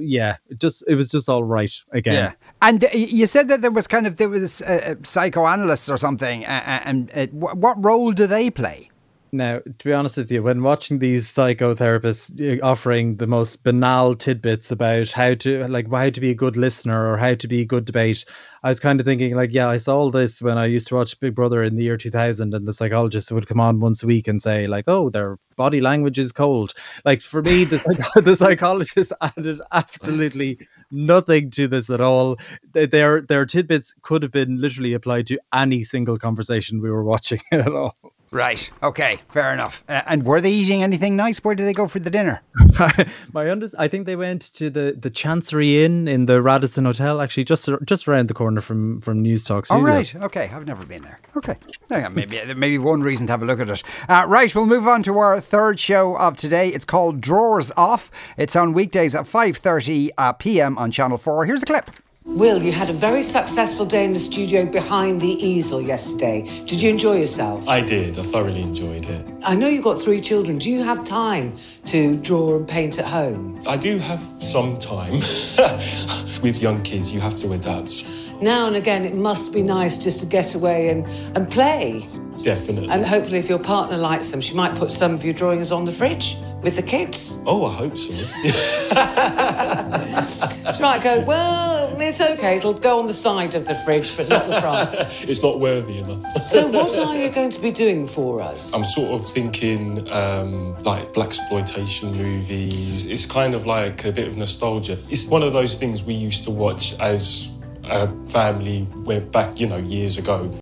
yeah, 0.00 0.36
it 0.48 0.58
just 0.58 0.84
it 0.88 0.96
was 0.96 1.10
just 1.10 1.28
all 1.28 1.44
right 1.44 1.72
again. 1.92 2.14
Yeah. 2.14 2.32
And 2.60 2.84
uh, 2.84 2.88
you 2.92 3.26
said 3.26 3.48
that 3.48 3.62
there 3.62 3.70
was 3.70 3.86
kind 3.86 4.06
of 4.06 4.16
there 4.16 4.28
was 4.28 4.62
uh, 4.62 4.80
uh, 4.84 4.94
psychoanalysts 5.02 5.88
or 5.88 5.96
something, 5.96 6.44
uh, 6.44 6.62
uh, 6.66 6.80
and 6.84 7.12
uh, 7.14 7.26
what 7.28 7.82
role 7.82 8.12
do 8.12 8.26
they 8.26 8.50
play? 8.50 8.90
Now, 9.36 9.58
to 9.58 9.84
be 9.84 9.92
honest 9.92 10.16
with 10.16 10.32
you, 10.32 10.42
when 10.42 10.62
watching 10.62 10.98
these 10.98 11.26
psychotherapists 11.26 12.40
uh, 12.40 12.64
offering 12.64 13.16
the 13.16 13.26
most 13.26 13.62
banal 13.62 14.14
tidbits 14.14 14.70
about 14.70 15.12
how 15.12 15.34
to 15.34 15.68
like 15.68 15.90
how 15.90 16.08
to 16.08 16.20
be 16.20 16.30
a 16.30 16.34
good 16.34 16.56
listener 16.56 17.12
or 17.12 17.18
how 17.18 17.34
to 17.34 17.46
be 17.46 17.60
a 17.60 17.66
good 17.66 17.84
debate, 17.84 18.24
I 18.62 18.70
was 18.70 18.80
kind 18.80 18.98
of 18.98 19.04
thinking 19.04 19.34
like, 19.34 19.52
yeah, 19.52 19.68
I 19.68 19.76
saw 19.76 19.98
all 19.98 20.10
this 20.10 20.40
when 20.40 20.56
I 20.56 20.64
used 20.64 20.88
to 20.88 20.94
watch 20.94 21.20
Big 21.20 21.34
Brother 21.34 21.62
in 21.62 21.76
the 21.76 21.84
year 21.84 21.98
2000 21.98 22.54
and 22.54 22.66
the 22.66 22.72
psychologist 22.72 23.30
would 23.30 23.46
come 23.46 23.60
on 23.60 23.78
once 23.78 24.02
a 24.02 24.06
week 24.06 24.26
and 24.26 24.40
say 24.40 24.66
like, 24.66 24.84
"Oh, 24.86 25.10
their 25.10 25.38
body 25.56 25.82
language 25.82 26.18
is 26.18 26.32
cold." 26.32 26.72
Like 27.04 27.20
for 27.20 27.42
me, 27.42 27.64
the 27.64 27.78
psych- 27.78 28.24
the 28.24 28.36
psychologist 28.36 29.12
added 29.20 29.60
absolutely 29.72 30.58
nothing 30.90 31.50
to 31.50 31.68
this 31.68 31.90
at 31.90 32.00
all. 32.00 32.38
Their 32.72 33.20
their 33.20 33.44
tidbits 33.44 33.94
could 34.00 34.22
have 34.22 34.32
been 34.32 34.60
literally 34.60 34.94
applied 34.94 35.26
to 35.26 35.38
any 35.52 35.84
single 35.84 36.16
conversation 36.16 36.80
we 36.80 36.90
were 36.90 37.04
watching 37.04 37.40
at 37.52 37.68
all. 37.68 37.96
Right. 38.36 38.70
Okay. 38.82 39.20
Fair 39.30 39.54
enough. 39.54 39.82
Uh, 39.88 40.02
and 40.06 40.24
were 40.24 40.42
they 40.42 40.52
eating 40.52 40.82
anything 40.82 41.16
nice? 41.16 41.38
Where 41.38 41.54
did 41.54 41.64
they 41.64 41.72
go 41.72 41.88
for 41.88 42.00
the 42.00 42.10
dinner? 42.10 42.42
My 43.32 43.50
under, 43.50 43.68
I 43.78 43.88
think 43.88 44.04
they 44.04 44.14
went 44.14 44.42
to 44.54 44.68
the 44.68 44.94
the 45.00 45.08
Chancery 45.08 45.82
Inn 45.82 46.06
in 46.06 46.26
the 46.26 46.42
Radisson 46.42 46.84
Hotel, 46.84 47.22
actually 47.22 47.44
just 47.44 47.66
just 47.86 48.06
around 48.06 48.28
the 48.28 48.34
corner 48.34 48.60
from 48.60 49.00
from 49.00 49.24
Newstalk 49.24 49.64
Studios. 49.64 50.14
right. 50.14 50.24
Okay. 50.24 50.50
I've 50.52 50.66
never 50.66 50.84
been 50.84 51.02
there. 51.02 51.18
Okay. 51.34 51.56
Yeah, 51.90 52.08
maybe 52.08 52.52
maybe 52.54 52.76
one 52.76 53.02
reason 53.02 53.26
to 53.28 53.32
have 53.32 53.42
a 53.42 53.46
look 53.46 53.58
at 53.58 53.70
it. 53.70 53.82
Uh, 54.06 54.26
right. 54.28 54.54
We'll 54.54 54.66
move 54.66 54.86
on 54.86 55.02
to 55.04 55.16
our 55.16 55.40
third 55.40 55.80
show 55.80 56.16
of 56.18 56.36
today. 56.36 56.68
It's 56.68 56.84
called 56.84 57.22
Drawers 57.22 57.72
Off. 57.74 58.10
It's 58.36 58.54
on 58.54 58.74
weekdays 58.74 59.14
at 59.14 59.24
5.30 59.24 60.10
uh, 60.18 60.32
p.m. 60.34 60.76
on 60.76 60.90
Channel 60.90 61.16
4. 61.16 61.46
Here's 61.46 61.62
a 61.62 61.66
clip. 61.66 61.90
Will, 62.26 62.60
you 62.60 62.72
had 62.72 62.90
a 62.90 62.92
very 62.92 63.22
successful 63.22 63.86
day 63.86 64.04
in 64.04 64.12
the 64.12 64.18
studio 64.18 64.66
behind 64.66 65.20
the 65.20 65.28
easel 65.28 65.80
yesterday. 65.80 66.42
Did 66.66 66.82
you 66.82 66.90
enjoy 66.90 67.18
yourself? 67.18 67.68
I 67.68 67.80
did. 67.80 68.18
I 68.18 68.22
thoroughly 68.22 68.62
enjoyed 68.62 69.06
it. 69.06 69.30
I 69.44 69.54
know 69.54 69.68
you've 69.68 69.84
got 69.84 70.02
three 70.02 70.20
children. 70.20 70.58
Do 70.58 70.68
you 70.68 70.82
have 70.82 71.04
time 71.04 71.56
to 71.84 72.16
draw 72.16 72.56
and 72.56 72.66
paint 72.66 72.98
at 72.98 73.04
home? 73.06 73.62
I 73.64 73.76
do 73.76 73.98
have 73.98 74.20
some 74.38 74.76
time. 74.76 75.12
With 76.42 76.60
young 76.60 76.82
kids, 76.82 77.14
you 77.14 77.20
have 77.20 77.38
to 77.38 77.52
adapt. 77.52 78.04
Now 78.42 78.66
and 78.66 78.74
again, 78.74 79.04
it 79.04 79.14
must 79.14 79.52
be 79.52 79.62
nice 79.62 79.96
just 79.96 80.18
to 80.20 80.26
get 80.26 80.56
away 80.56 80.88
and, 80.88 81.06
and 81.36 81.48
play. 81.48 82.08
Definitely. 82.46 82.90
And 82.90 83.04
hopefully, 83.04 83.38
if 83.38 83.48
your 83.48 83.58
partner 83.58 83.96
likes 83.96 84.30
them, 84.30 84.40
she 84.40 84.54
might 84.54 84.76
put 84.76 84.92
some 84.92 85.14
of 85.14 85.24
your 85.24 85.34
drawings 85.34 85.72
on 85.72 85.84
the 85.84 85.90
fridge 85.90 86.36
with 86.62 86.76
the 86.76 86.82
kids. 86.82 87.42
oh, 87.44 87.66
I 87.66 87.74
hope 87.74 87.98
so. 87.98 88.12
She 90.76 90.82
might 90.82 91.02
go, 91.02 91.20
well, 91.20 92.00
it's 92.00 92.20
okay, 92.20 92.58
it'll 92.58 92.74
go 92.74 93.00
on 93.00 93.08
the 93.08 93.12
side 93.12 93.56
of 93.56 93.66
the 93.66 93.74
fridge, 93.74 94.16
but 94.16 94.28
not 94.28 94.46
the 94.46 94.60
front. 94.60 94.90
it's 95.28 95.42
not 95.42 95.58
worthy 95.58 95.98
enough. 95.98 96.22
so, 96.46 96.68
what 96.68 96.96
are 96.96 97.16
you 97.16 97.30
going 97.30 97.50
to 97.50 97.60
be 97.60 97.72
doing 97.72 98.06
for 98.06 98.40
us? 98.40 98.72
I'm 98.72 98.84
sort 98.84 99.20
of 99.20 99.28
thinking 99.28 100.08
um, 100.12 100.80
like 100.84 101.12
black 101.14 101.28
exploitation 101.28 102.12
movies. 102.12 103.08
It's 103.08 103.26
kind 103.26 103.56
of 103.56 103.66
like 103.66 104.04
a 104.04 104.12
bit 104.12 104.28
of 104.28 104.36
nostalgia. 104.36 105.00
It's 105.10 105.28
one 105.28 105.42
of 105.42 105.52
those 105.52 105.76
things 105.76 106.04
we 106.04 106.14
used 106.14 106.44
to 106.44 106.52
watch 106.52 106.96
as 107.00 107.50
a 107.82 108.06
family 108.28 108.86
went 108.98 109.32
back, 109.32 109.58
you 109.58 109.66
know, 109.66 109.78
years 109.78 110.16
ago. 110.16 110.56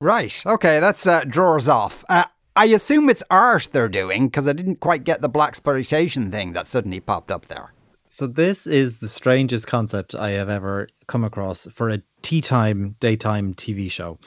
Right. 0.00 0.42
Okay. 0.44 0.80
That's 0.80 1.06
uh, 1.06 1.24
Drawers 1.24 1.68
Off. 1.68 2.04
Uh, 2.08 2.24
I 2.56 2.66
assume 2.66 3.08
it's 3.08 3.22
art 3.30 3.68
they're 3.72 3.88
doing 3.88 4.28
because 4.28 4.46
I 4.46 4.52
didn't 4.52 4.76
quite 4.76 5.04
get 5.04 5.20
the 5.20 5.28
black 5.28 5.48
exploitation 5.48 6.30
thing 6.30 6.52
that 6.52 6.68
suddenly 6.68 7.00
popped 7.00 7.30
up 7.30 7.46
there. 7.46 7.72
So 8.10 8.28
this 8.28 8.68
is 8.68 9.00
the 9.00 9.08
strangest 9.08 9.66
concept 9.66 10.14
I 10.14 10.30
have 10.30 10.48
ever 10.48 10.88
come 11.08 11.24
across 11.24 11.66
for 11.72 11.88
a 11.88 12.00
tea 12.22 12.40
time 12.40 12.94
daytime 13.00 13.54
TV 13.54 13.90
show. 13.90 14.18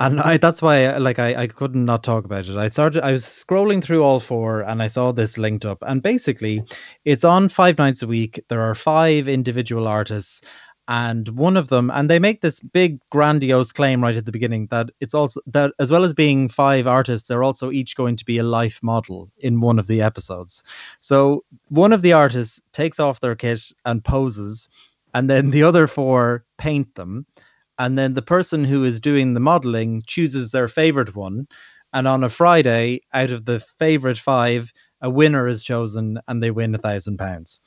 And 0.00 0.20
I, 0.20 0.38
that's 0.38 0.60
why, 0.60 0.96
like, 0.98 1.20
I, 1.20 1.42
I 1.42 1.46
couldn't 1.46 1.84
not 1.84 2.02
talk 2.02 2.24
about 2.24 2.48
it. 2.48 2.56
I 2.56 2.68
started, 2.68 3.04
I 3.04 3.12
was 3.12 3.24
scrolling 3.24 3.82
through 3.82 4.02
all 4.02 4.18
four, 4.18 4.60
and 4.62 4.82
I 4.82 4.88
saw 4.88 5.12
this 5.12 5.38
linked 5.38 5.64
up. 5.64 5.78
And 5.86 6.02
basically, 6.02 6.62
it's 7.04 7.24
on 7.24 7.48
five 7.48 7.78
nights 7.78 8.02
a 8.02 8.08
week. 8.08 8.42
There 8.48 8.60
are 8.60 8.74
five 8.74 9.28
individual 9.28 9.86
artists, 9.86 10.42
and 10.86 11.28
one 11.30 11.56
of 11.56 11.68
them, 11.68 11.90
and 11.90 12.10
they 12.10 12.18
make 12.18 12.42
this 12.42 12.60
big 12.60 13.00
grandiose 13.10 13.72
claim 13.72 14.02
right 14.02 14.16
at 14.16 14.26
the 14.26 14.32
beginning 14.32 14.66
that 14.66 14.90
it's 15.00 15.14
also 15.14 15.40
that 15.46 15.72
as 15.78 15.90
well 15.90 16.04
as 16.04 16.12
being 16.12 16.48
five 16.48 16.86
artists, 16.86 17.26
they're 17.26 17.42
also 17.42 17.70
each 17.70 17.96
going 17.96 18.16
to 18.16 18.24
be 18.24 18.38
a 18.38 18.42
life 18.42 18.82
model 18.82 19.30
in 19.38 19.60
one 19.60 19.78
of 19.78 19.86
the 19.86 20.02
episodes. 20.02 20.62
So 21.00 21.44
one 21.68 21.92
of 21.92 22.02
the 22.02 22.12
artists 22.12 22.60
takes 22.72 23.00
off 23.00 23.20
their 23.20 23.34
kit 23.34 23.72
and 23.86 24.04
poses, 24.04 24.68
and 25.14 25.30
then 25.30 25.50
the 25.50 25.62
other 25.62 25.86
four 25.86 26.44
paint 26.58 26.94
them. 26.96 27.26
And 27.78 27.98
then 27.98 28.14
the 28.14 28.22
person 28.22 28.62
who 28.62 28.84
is 28.84 29.00
doing 29.00 29.32
the 29.32 29.40
modeling 29.40 30.02
chooses 30.06 30.52
their 30.52 30.68
favorite 30.68 31.16
one. 31.16 31.48
And 31.92 32.06
on 32.06 32.22
a 32.22 32.28
Friday, 32.28 33.00
out 33.12 33.30
of 33.30 33.46
the 33.46 33.60
favorite 33.60 34.18
five, 34.18 34.72
a 35.04 35.10
winner 35.10 35.46
is 35.46 35.62
chosen 35.62 36.18
and 36.26 36.42
they 36.42 36.50
win 36.50 36.74
a 36.74 36.78
thousand 36.78 37.18
pounds. 37.18 37.60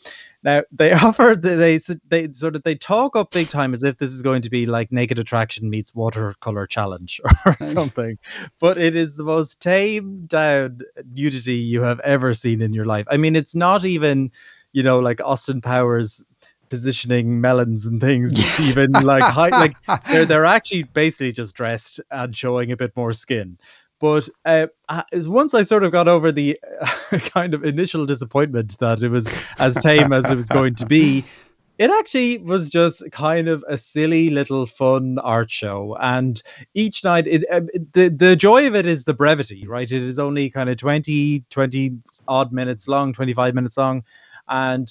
Now 0.44 0.64
they 0.72 0.92
offer 1.06 1.36
they 1.36 1.80
they 2.10 2.34
sort 2.34 2.56
of 2.56 2.64
they 2.64 2.76
talk 2.76 3.16
up 3.16 3.32
big 3.32 3.48
time 3.48 3.74
as 3.74 3.84
if 3.84 4.00
this 4.00 4.12
is 4.12 4.24
going 4.24 4.42
to 4.42 4.50
be 4.50 4.66
like 4.66 4.92
Naked 4.92 5.20
Attraction 5.20 5.70
meets 5.70 5.94
Watercolor 5.94 6.66
Challenge 6.66 7.22
or 7.46 7.56
something, 7.62 8.18
but 8.60 8.80
it 8.80 8.96
is 8.96 9.16
the 9.16 9.24
most 9.24 9.60
tamed 9.60 10.28
down 10.28 10.80
nudity 11.14 11.56
you 11.56 11.84
have 11.84 12.00
ever 12.00 12.34
seen 12.34 12.62
in 12.62 12.74
your 12.74 12.86
life. 12.86 13.06
I 13.10 13.18
mean, 13.18 13.36
it's 13.36 13.56
not 13.56 13.86
even 13.86 14.32
you 14.74 14.82
know 14.82 15.00
like 15.00 15.22
Austin 15.22 15.62
Powers 15.62 16.24
positioning 16.70 17.40
melons 17.40 17.86
and 17.86 18.02
things 18.02 18.38
yes. 18.38 18.60
even 18.70 18.92
like 18.92 19.24
high, 19.24 19.50
like 19.50 19.76
they're 20.08 20.26
they're 20.26 20.46
actually 20.46 20.84
basically 20.84 21.32
just 21.32 21.56
dressed 21.56 22.02
and 22.10 22.36
showing 22.36 22.72
a 22.72 22.78
bit 22.78 22.92
more 22.98 23.14
skin 23.14 23.60
but 24.00 24.30
uh, 24.46 24.68
once 25.14 25.54
I 25.54 25.64
sort 25.64 25.84
of 25.84 25.92
got 25.92 26.08
over 26.08 26.32
the 26.32 26.60
uh, 26.82 27.20
kind 27.20 27.54
of 27.54 27.64
initial 27.64 28.06
disappointment 28.06 28.78
that 28.80 29.02
it 29.02 29.10
was 29.10 29.28
as 29.60 29.76
tame 29.76 30.14
as 30.14 30.30
it 30.30 30.36
was 30.36 30.48
going 30.48 30.76
to 30.76 30.86
be, 30.86 31.26
it 31.78 31.90
actually 31.92 32.40
was 32.40 32.70
just 32.70 33.04
kind 33.12 33.48
of 33.48 33.64
a 33.68 33.78
silly 33.78 34.30
little 34.30 34.66
fun 34.66 35.20
art 35.20 35.52
show. 35.52 35.96
And 36.00 36.42
each 36.74 37.04
night 37.04 37.28
it, 37.28 37.46
uh, 37.52 37.62
the 37.94 38.10
the 38.10 38.36
joy 38.36 38.68
of 38.68 38.76
it 38.76 38.86
is 38.86 39.04
the 39.04 39.14
brevity 39.14 39.68
right? 39.68 39.92
It 39.92 40.02
is 40.02 40.20
only 40.20 40.50
kind 40.50 40.70
of 40.70 40.78
20 40.78 41.44
20 41.50 41.92
odd 42.28 42.52
minutes 42.52 42.88
long 42.88 43.14
25 43.14 43.54
minutes 43.54 43.78
long 43.78 44.04
and 44.50 44.88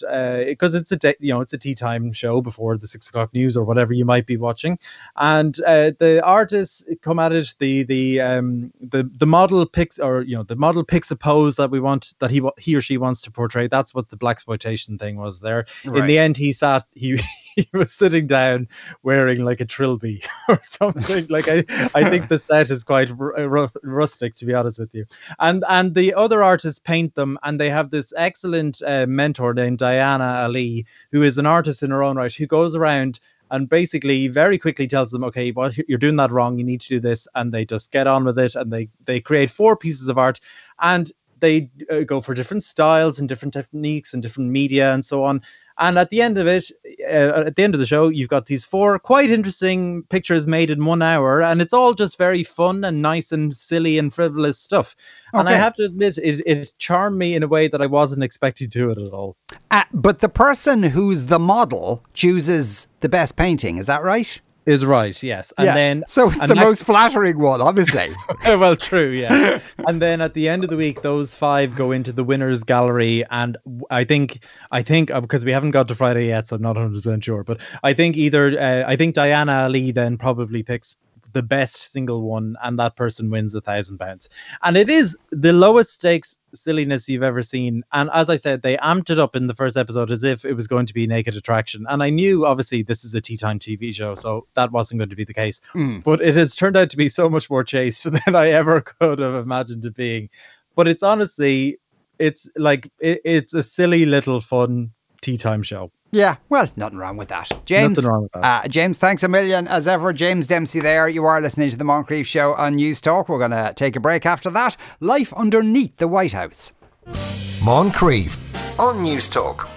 because 0.46 0.74
uh, 0.74 0.78
it's 0.78 0.92
a 0.92 1.14
you 1.20 1.32
know 1.32 1.40
it's 1.40 1.52
a 1.52 1.58
tea 1.58 1.74
time 1.74 2.12
show 2.12 2.40
before 2.40 2.76
the 2.76 2.86
six 2.86 3.08
o'clock 3.08 3.32
news 3.32 3.56
or 3.56 3.64
whatever 3.64 3.92
you 3.92 4.04
might 4.04 4.26
be 4.26 4.36
watching, 4.36 4.78
and 5.16 5.60
uh, 5.66 5.92
the 5.98 6.22
artists 6.24 6.84
come 7.02 7.18
at 7.18 7.32
it. 7.32 7.54
The 7.58 7.82
the 7.84 8.20
um 8.20 8.72
the 8.80 9.08
the 9.18 9.26
model 9.26 9.64
picks 9.66 9.98
or 9.98 10.22
you 10.22 10.36
know 10.36 10.42
the 10.42 10.56
model 10.56 10.84
picks 10.84 11.10
a 11.10 11.16
pose 11.16 11.56
that 11.56 11.70
we 11.70 11.80
want 11.80 12.14
that 12.18 12.30
he 12.30 12.42
he 12.58 12.74
or 12.74 12.80
she 12.80 12.98
wants 12.98 13.22
to 13.22 13.30
portray. 13.30 13.68
That's 13.68 13.94
what 13.94 14.10
the 14.10 14.16
black 14.16 14.36
exploitation 14.36 14.98
thing 14.98 15.16
was 15.16 15.40
there. 15.40 15.66
Right. 15.84 16.00
In 16.00 16.06
the 16.06 16.18
end, 16.18 16.36
he 16.36 16.52
sat 16.52 16.84
he 16.94 17.18
he 17.64 17.68
was 17.72 17.92
sitting 17.92 18.26
down 18.26 18.68
wearing 19.02 19.42
like 19.42 19.60
a 19.60 19.64
trilby 19.64 20.22
or 20.48 20.60
something. 20.62 21.26
like 21.28 21.48
I, 21.48 21.64
I 21.94 22.08
think 22.08 22.28
the 22.28 22.38
set 22.38 22.70
is 22.70 22.84
quite 22.84 23.10
r- 23.18 23.70
rustic, 23.82 24.34
to 24.34 24.44
be 24.44 24.54
honest 24.54 24.78
with 24.78 24.94
you. 24.94 25.06
And 25.38 25.64
and 25.68 25.94
the 25.94 26.12
other 26.14 26.42
artists 26.42 26.78
paint 26.78 27.14
them, 27.14 27.38
and 27.42 27.58
they 27.58 27.70
have 27.70 27.90
this 27.90 28.12
excellent 28.16 28.82
uh, 28.86 29.06
mentor 29.08 29.54
named 29.54 29.78
Diana 29.78 30.42
Ali, 30.44 30.84
who 31.12 31.22
is 31.22 31.38
an 31.38 31.46
artist 31.46 31.82
in 31.82 31.90
her 31.90 32.02
own 32.02 32.16
right, 32.16 32.32
who 32.32 32.46
goes 32.46 32.74
around 32.74 33.18
and 33.50 33.68
basically 33.68 34.26
very 34.26 34.58
quickly 34.58 34.88
tells 34.88 35.12
them 35.12 35.22
okay 35.22 35.52
well 35.52 35.70
you're 35.86 35.98
doing 35.98 36.16
that 36.16 36.32
wrong 36.32 36.58
you 36.58 36.64
need 36.64 36.80
to 36.80 36.88
do 36.88 36.98
this 36.98 37.28
and 37.36 37.54
they 37.54 37.64
just 37.64 37.92
get 37.92 38.08
on 38.08 38.24
with 38.24 38.36
it 38.40 38.56
and 38.56 38.72
they 38.72 38.88
they 39.04 39.20
create 39.20 39.52
four 39.52 39.76
pieces 39.76 40.08
of 40.08 40.18
art 40.18 40.40
and 40.80 41.12
they 41.38 41.70
uh, 41.90 42.00
go 42.00 42.20
for 42.20 42.34
different 42.34 42.64
styles 42.64 43.20
and 43.20 43.28
different 43.28 43.54
techniques 43.54 44.12
and 44.12 44.22
different 44.22 44.50
media 44.50 44.92
and 44.92 45.04
so 45.04 45.22
on 45.22 45.40
and 45.78 45.98
at 45.98 46.10
the 46.10 46.22
end 46.22 46.38
of 46.38 46.46
it, 46.46 46.70
uh, 47.02 47.44
at 47.46 47.56
the 47.56 47.62
end 47.62 47.74
of 47.74 47.80
the 47.80 47.86
show, 47.86 48.08
you've 48.08 48.28
got 48.28 48.46
these 48.46 48.64
four 48.64 48.98
quite 48.98 49.30
interesting 49.30 50.02
pictures 50.04 50.46
made 50.46 50.70
in 50.70 50.84
one 50.84 51.02
hour, 51.02 51.42
and 51.42 51.60
it's 51.60 51.72
all 51.72 51.94
just 51.94 52.16
very 52.18 52.42
fun 52.42 52.84
and 52.84 53.02
nice 53.02 53.32
and 53.32 53.54
silly 53.54 53.98
and 53.98 54.12
frivolous 54.12 54.58
stuff. 54.58 54.96
Okay. 55.34 55.40
And 55.40 55.48
I 55.48 55.52
have 55.52 55.74
to 55.74 55.84
admit, 55.84 56.18
it, 56.18 56.40
it 56.46 56.74
charmed 56.78 57.18
me 57.18 57.34
in 57.34 57.42
a 57.42 57.48
way 57.48 57.68
that 57.68 57.82
I 57.82 57.86
wasn't 57.86 58.22
expecting 58.22 58.70
to 58.70 58.90
it 58.90 58.98
at 58.98 59.12
all. 59.12 59.36
Uh, 59.70 59.84
but 59.92 60.20
the 60.20 60.28
person 60.28 60.82
who's 60.82 61.26
the 61.26 61.38
model 61.38 62.02
chooses 62.14 62.86
the 63.00 63.08
best 63.08 63.36
painting, 63.36 63.78
is 63.78 63.86
that 63.86 64.02
right? 64.02 64.40
Is 64.66 64.84
right, 64.84 65.20
yes. 65.22 65.52
And 65.56 65.66
yeah. 65.66 65.74
then 65.74 66.04
so 66.08 66.28
it's 66.28 66.46
the 66.46 66.54
most 66.54 66.84
flattering 66.84 67.38
one, 67.38 67.60
obviously. 67.62 68.08
well, 68.46 68.76
true, 68.76 69.10
yeah. 69.10 69.60
and 69.86 70.02
then 70.02 70.20
at 70.20 70.34
the 70.34 70.48
end 70.48 70.64
of 70.64 70.70
the 70.70 70.76
week, 70.76 71.02
those 71.02 71.34
five 71.34 71.74
go 71.74 71.92
into 71.92 72.12
the 72.12 72.24
winners 72.24 72.64
gallery, 72.64 73.24
and 73.30 73.56
I 73.90 74.04
think 74.04 74.44
I 74.72 74.82
think 74.82 75.10
uh, 75.10 75.20
because 75.20 75.44
we 75.44 75.52
haven't 75.52 75.70
got 75.70 75.88
to 75.88 75.94
Friday 75.94 76.26
yet, 76.26 76.48
so 76.48 76.56
I'm 76.56 76.62
not 76.62 76.76
100 76.76 77.02
percent 77.02 77.24
sure, 77.24 77.44
but 77.44 77.60
I 77.82 77.92
think 77.92 78.16
either 78.16 78.58
uh, 78.58 78.84
I 78.86 78.96
think 78.96 79.14
Diana 79.14 79.52
Ali 79.52 79.92
then 79.92 80.18
probably 80.18 80.62
picks 80.62 80.96
the 81.36 81.42
best 81.42 81.92
single 81.92 82.22
one, 82.22 82.56
and 82.62 82.78
that 82.78 82.96
person 82.96 83.28
wins 83.28 83.54
a 83.54 83.60
thousand 83.60 83.98
pounds. 83.98 84.30
And 84.62 84.74
it 84.74 84.88
is 84.88 85.14
the 85.30 85.52
lowest 85.52 85.90
stakes 85.90 86.38
silliness 86.54 87.10
you've 87.10 87.22
ever 87.22 87.42
seen. 87.42 87.82
And 87.92 88.08
as 88.14 88.30
I 88.30 88.36
said, 88.36 88.62
they 88.62 88.78
amped 88.78 89.10
it 89.10 89.18
up 89.18 89.36
in 89.36 89.48
the 89.48 89.54
first 89.54 89.76
episode 89.76 90.10
as 90.10 90.24
if 90.24 90.46
it 90.46 90.54
was 90.54 90.66
going 90.66 90.86
to 90.86 90.94
be 90.94 91.06
naked 91.06 91.36
attraction. 91.36 91.84
And 91.90 92.02
I 92.02 92.08
knew 92.08 92.46
obviously 92.46 92.82
this 92.82 93.04
is 93.04 93.14
a 93.14 93.20
tea 93.20 93.36
time 93.36 93.58
TV 93.58 93.94
show, 93.94 94.14
so 94.14 94.46
that 94.54 94.72
wasn't 94.72 94.98
going 94.98 95.10
to 95.10 95.16
be 95.16 95.26
the 95.26 95.34
case. 95.34 95.60
Mm. 95.74 96.02
But 96.02 96.22
it 96.22 96.36
has 96.36 96.54
turned 96.54 96.78
out 96.78 96.88
to 96.88 96.96
be 96.96 97.10
so 97.10 97.28
much 97.28 97.50
more 97.50 97.62
chaste 97.62 98.10
than 98.24 98.34
I 98.34 98.48
ever 98.48 98.80
could 98.80 99.18
have 99.18 99.34
imagined 99.34 99.84
it 99.84 99.94
being. 99.94 100.30
But 100.74 100.88
it's 100.88 101.02
honestly, 101.02 101.76
it's 102.18 102.48
like 102.56 102.90
it, 102.98 103.20
it's 103.26 103.52
a 103.52 103.62
silly 103.62 104.06
little 104.06 104.40
fun 104.40 104.92
tea 105.20 105.36
time 105.36 105.62
show. 105.62 105.90
Yeah, 106.12 106.36
well, 106.48 106.70
nothing 106.76 106.98
wrong 106.98 107.16
with 107.16 107.28
that. 107.28 107.50
James, 107.66 107.98
nothing 107.98 108.10
wrong 108.10 108.22
with 108.22 108.32
that. 108.32 108.64
Uh, 108.64 108.68
James, 108.68 108.96
thanks 108.96 109.22
a 109.22 109.28
million 109.28 109.66
as 109.68 109.88
ever. 109.88 110.12
James 110.12 110.46
Dempsey 110.46 110.80
there. 110.80 111.08
You 111.08 111.24
are 111.24 111.40
listening 111.40 111.70
to 111.70 111.76
the 111.76 111.84
Moncrieff 111.84 112.26
Show 112.26 112.54
on 112.54 112.76
Newstalk. 112.76 113.28
We're 113.28 113.38
going 113.38 113.50
to 113.50 113.72
take 113.74 113.96
a 113.96 114.00
break 114.00 114.24
after 114.24 114.48
that. 114.50 114.76
Life 115.00 115.32
underneath 115.34 115.96
the 115.96 116.08
White 116.08 116.32
House. 116.32 116.72
Moncrieff 117.06 118.40
on 118.78 119.04
Newstalk. 119.04 119.68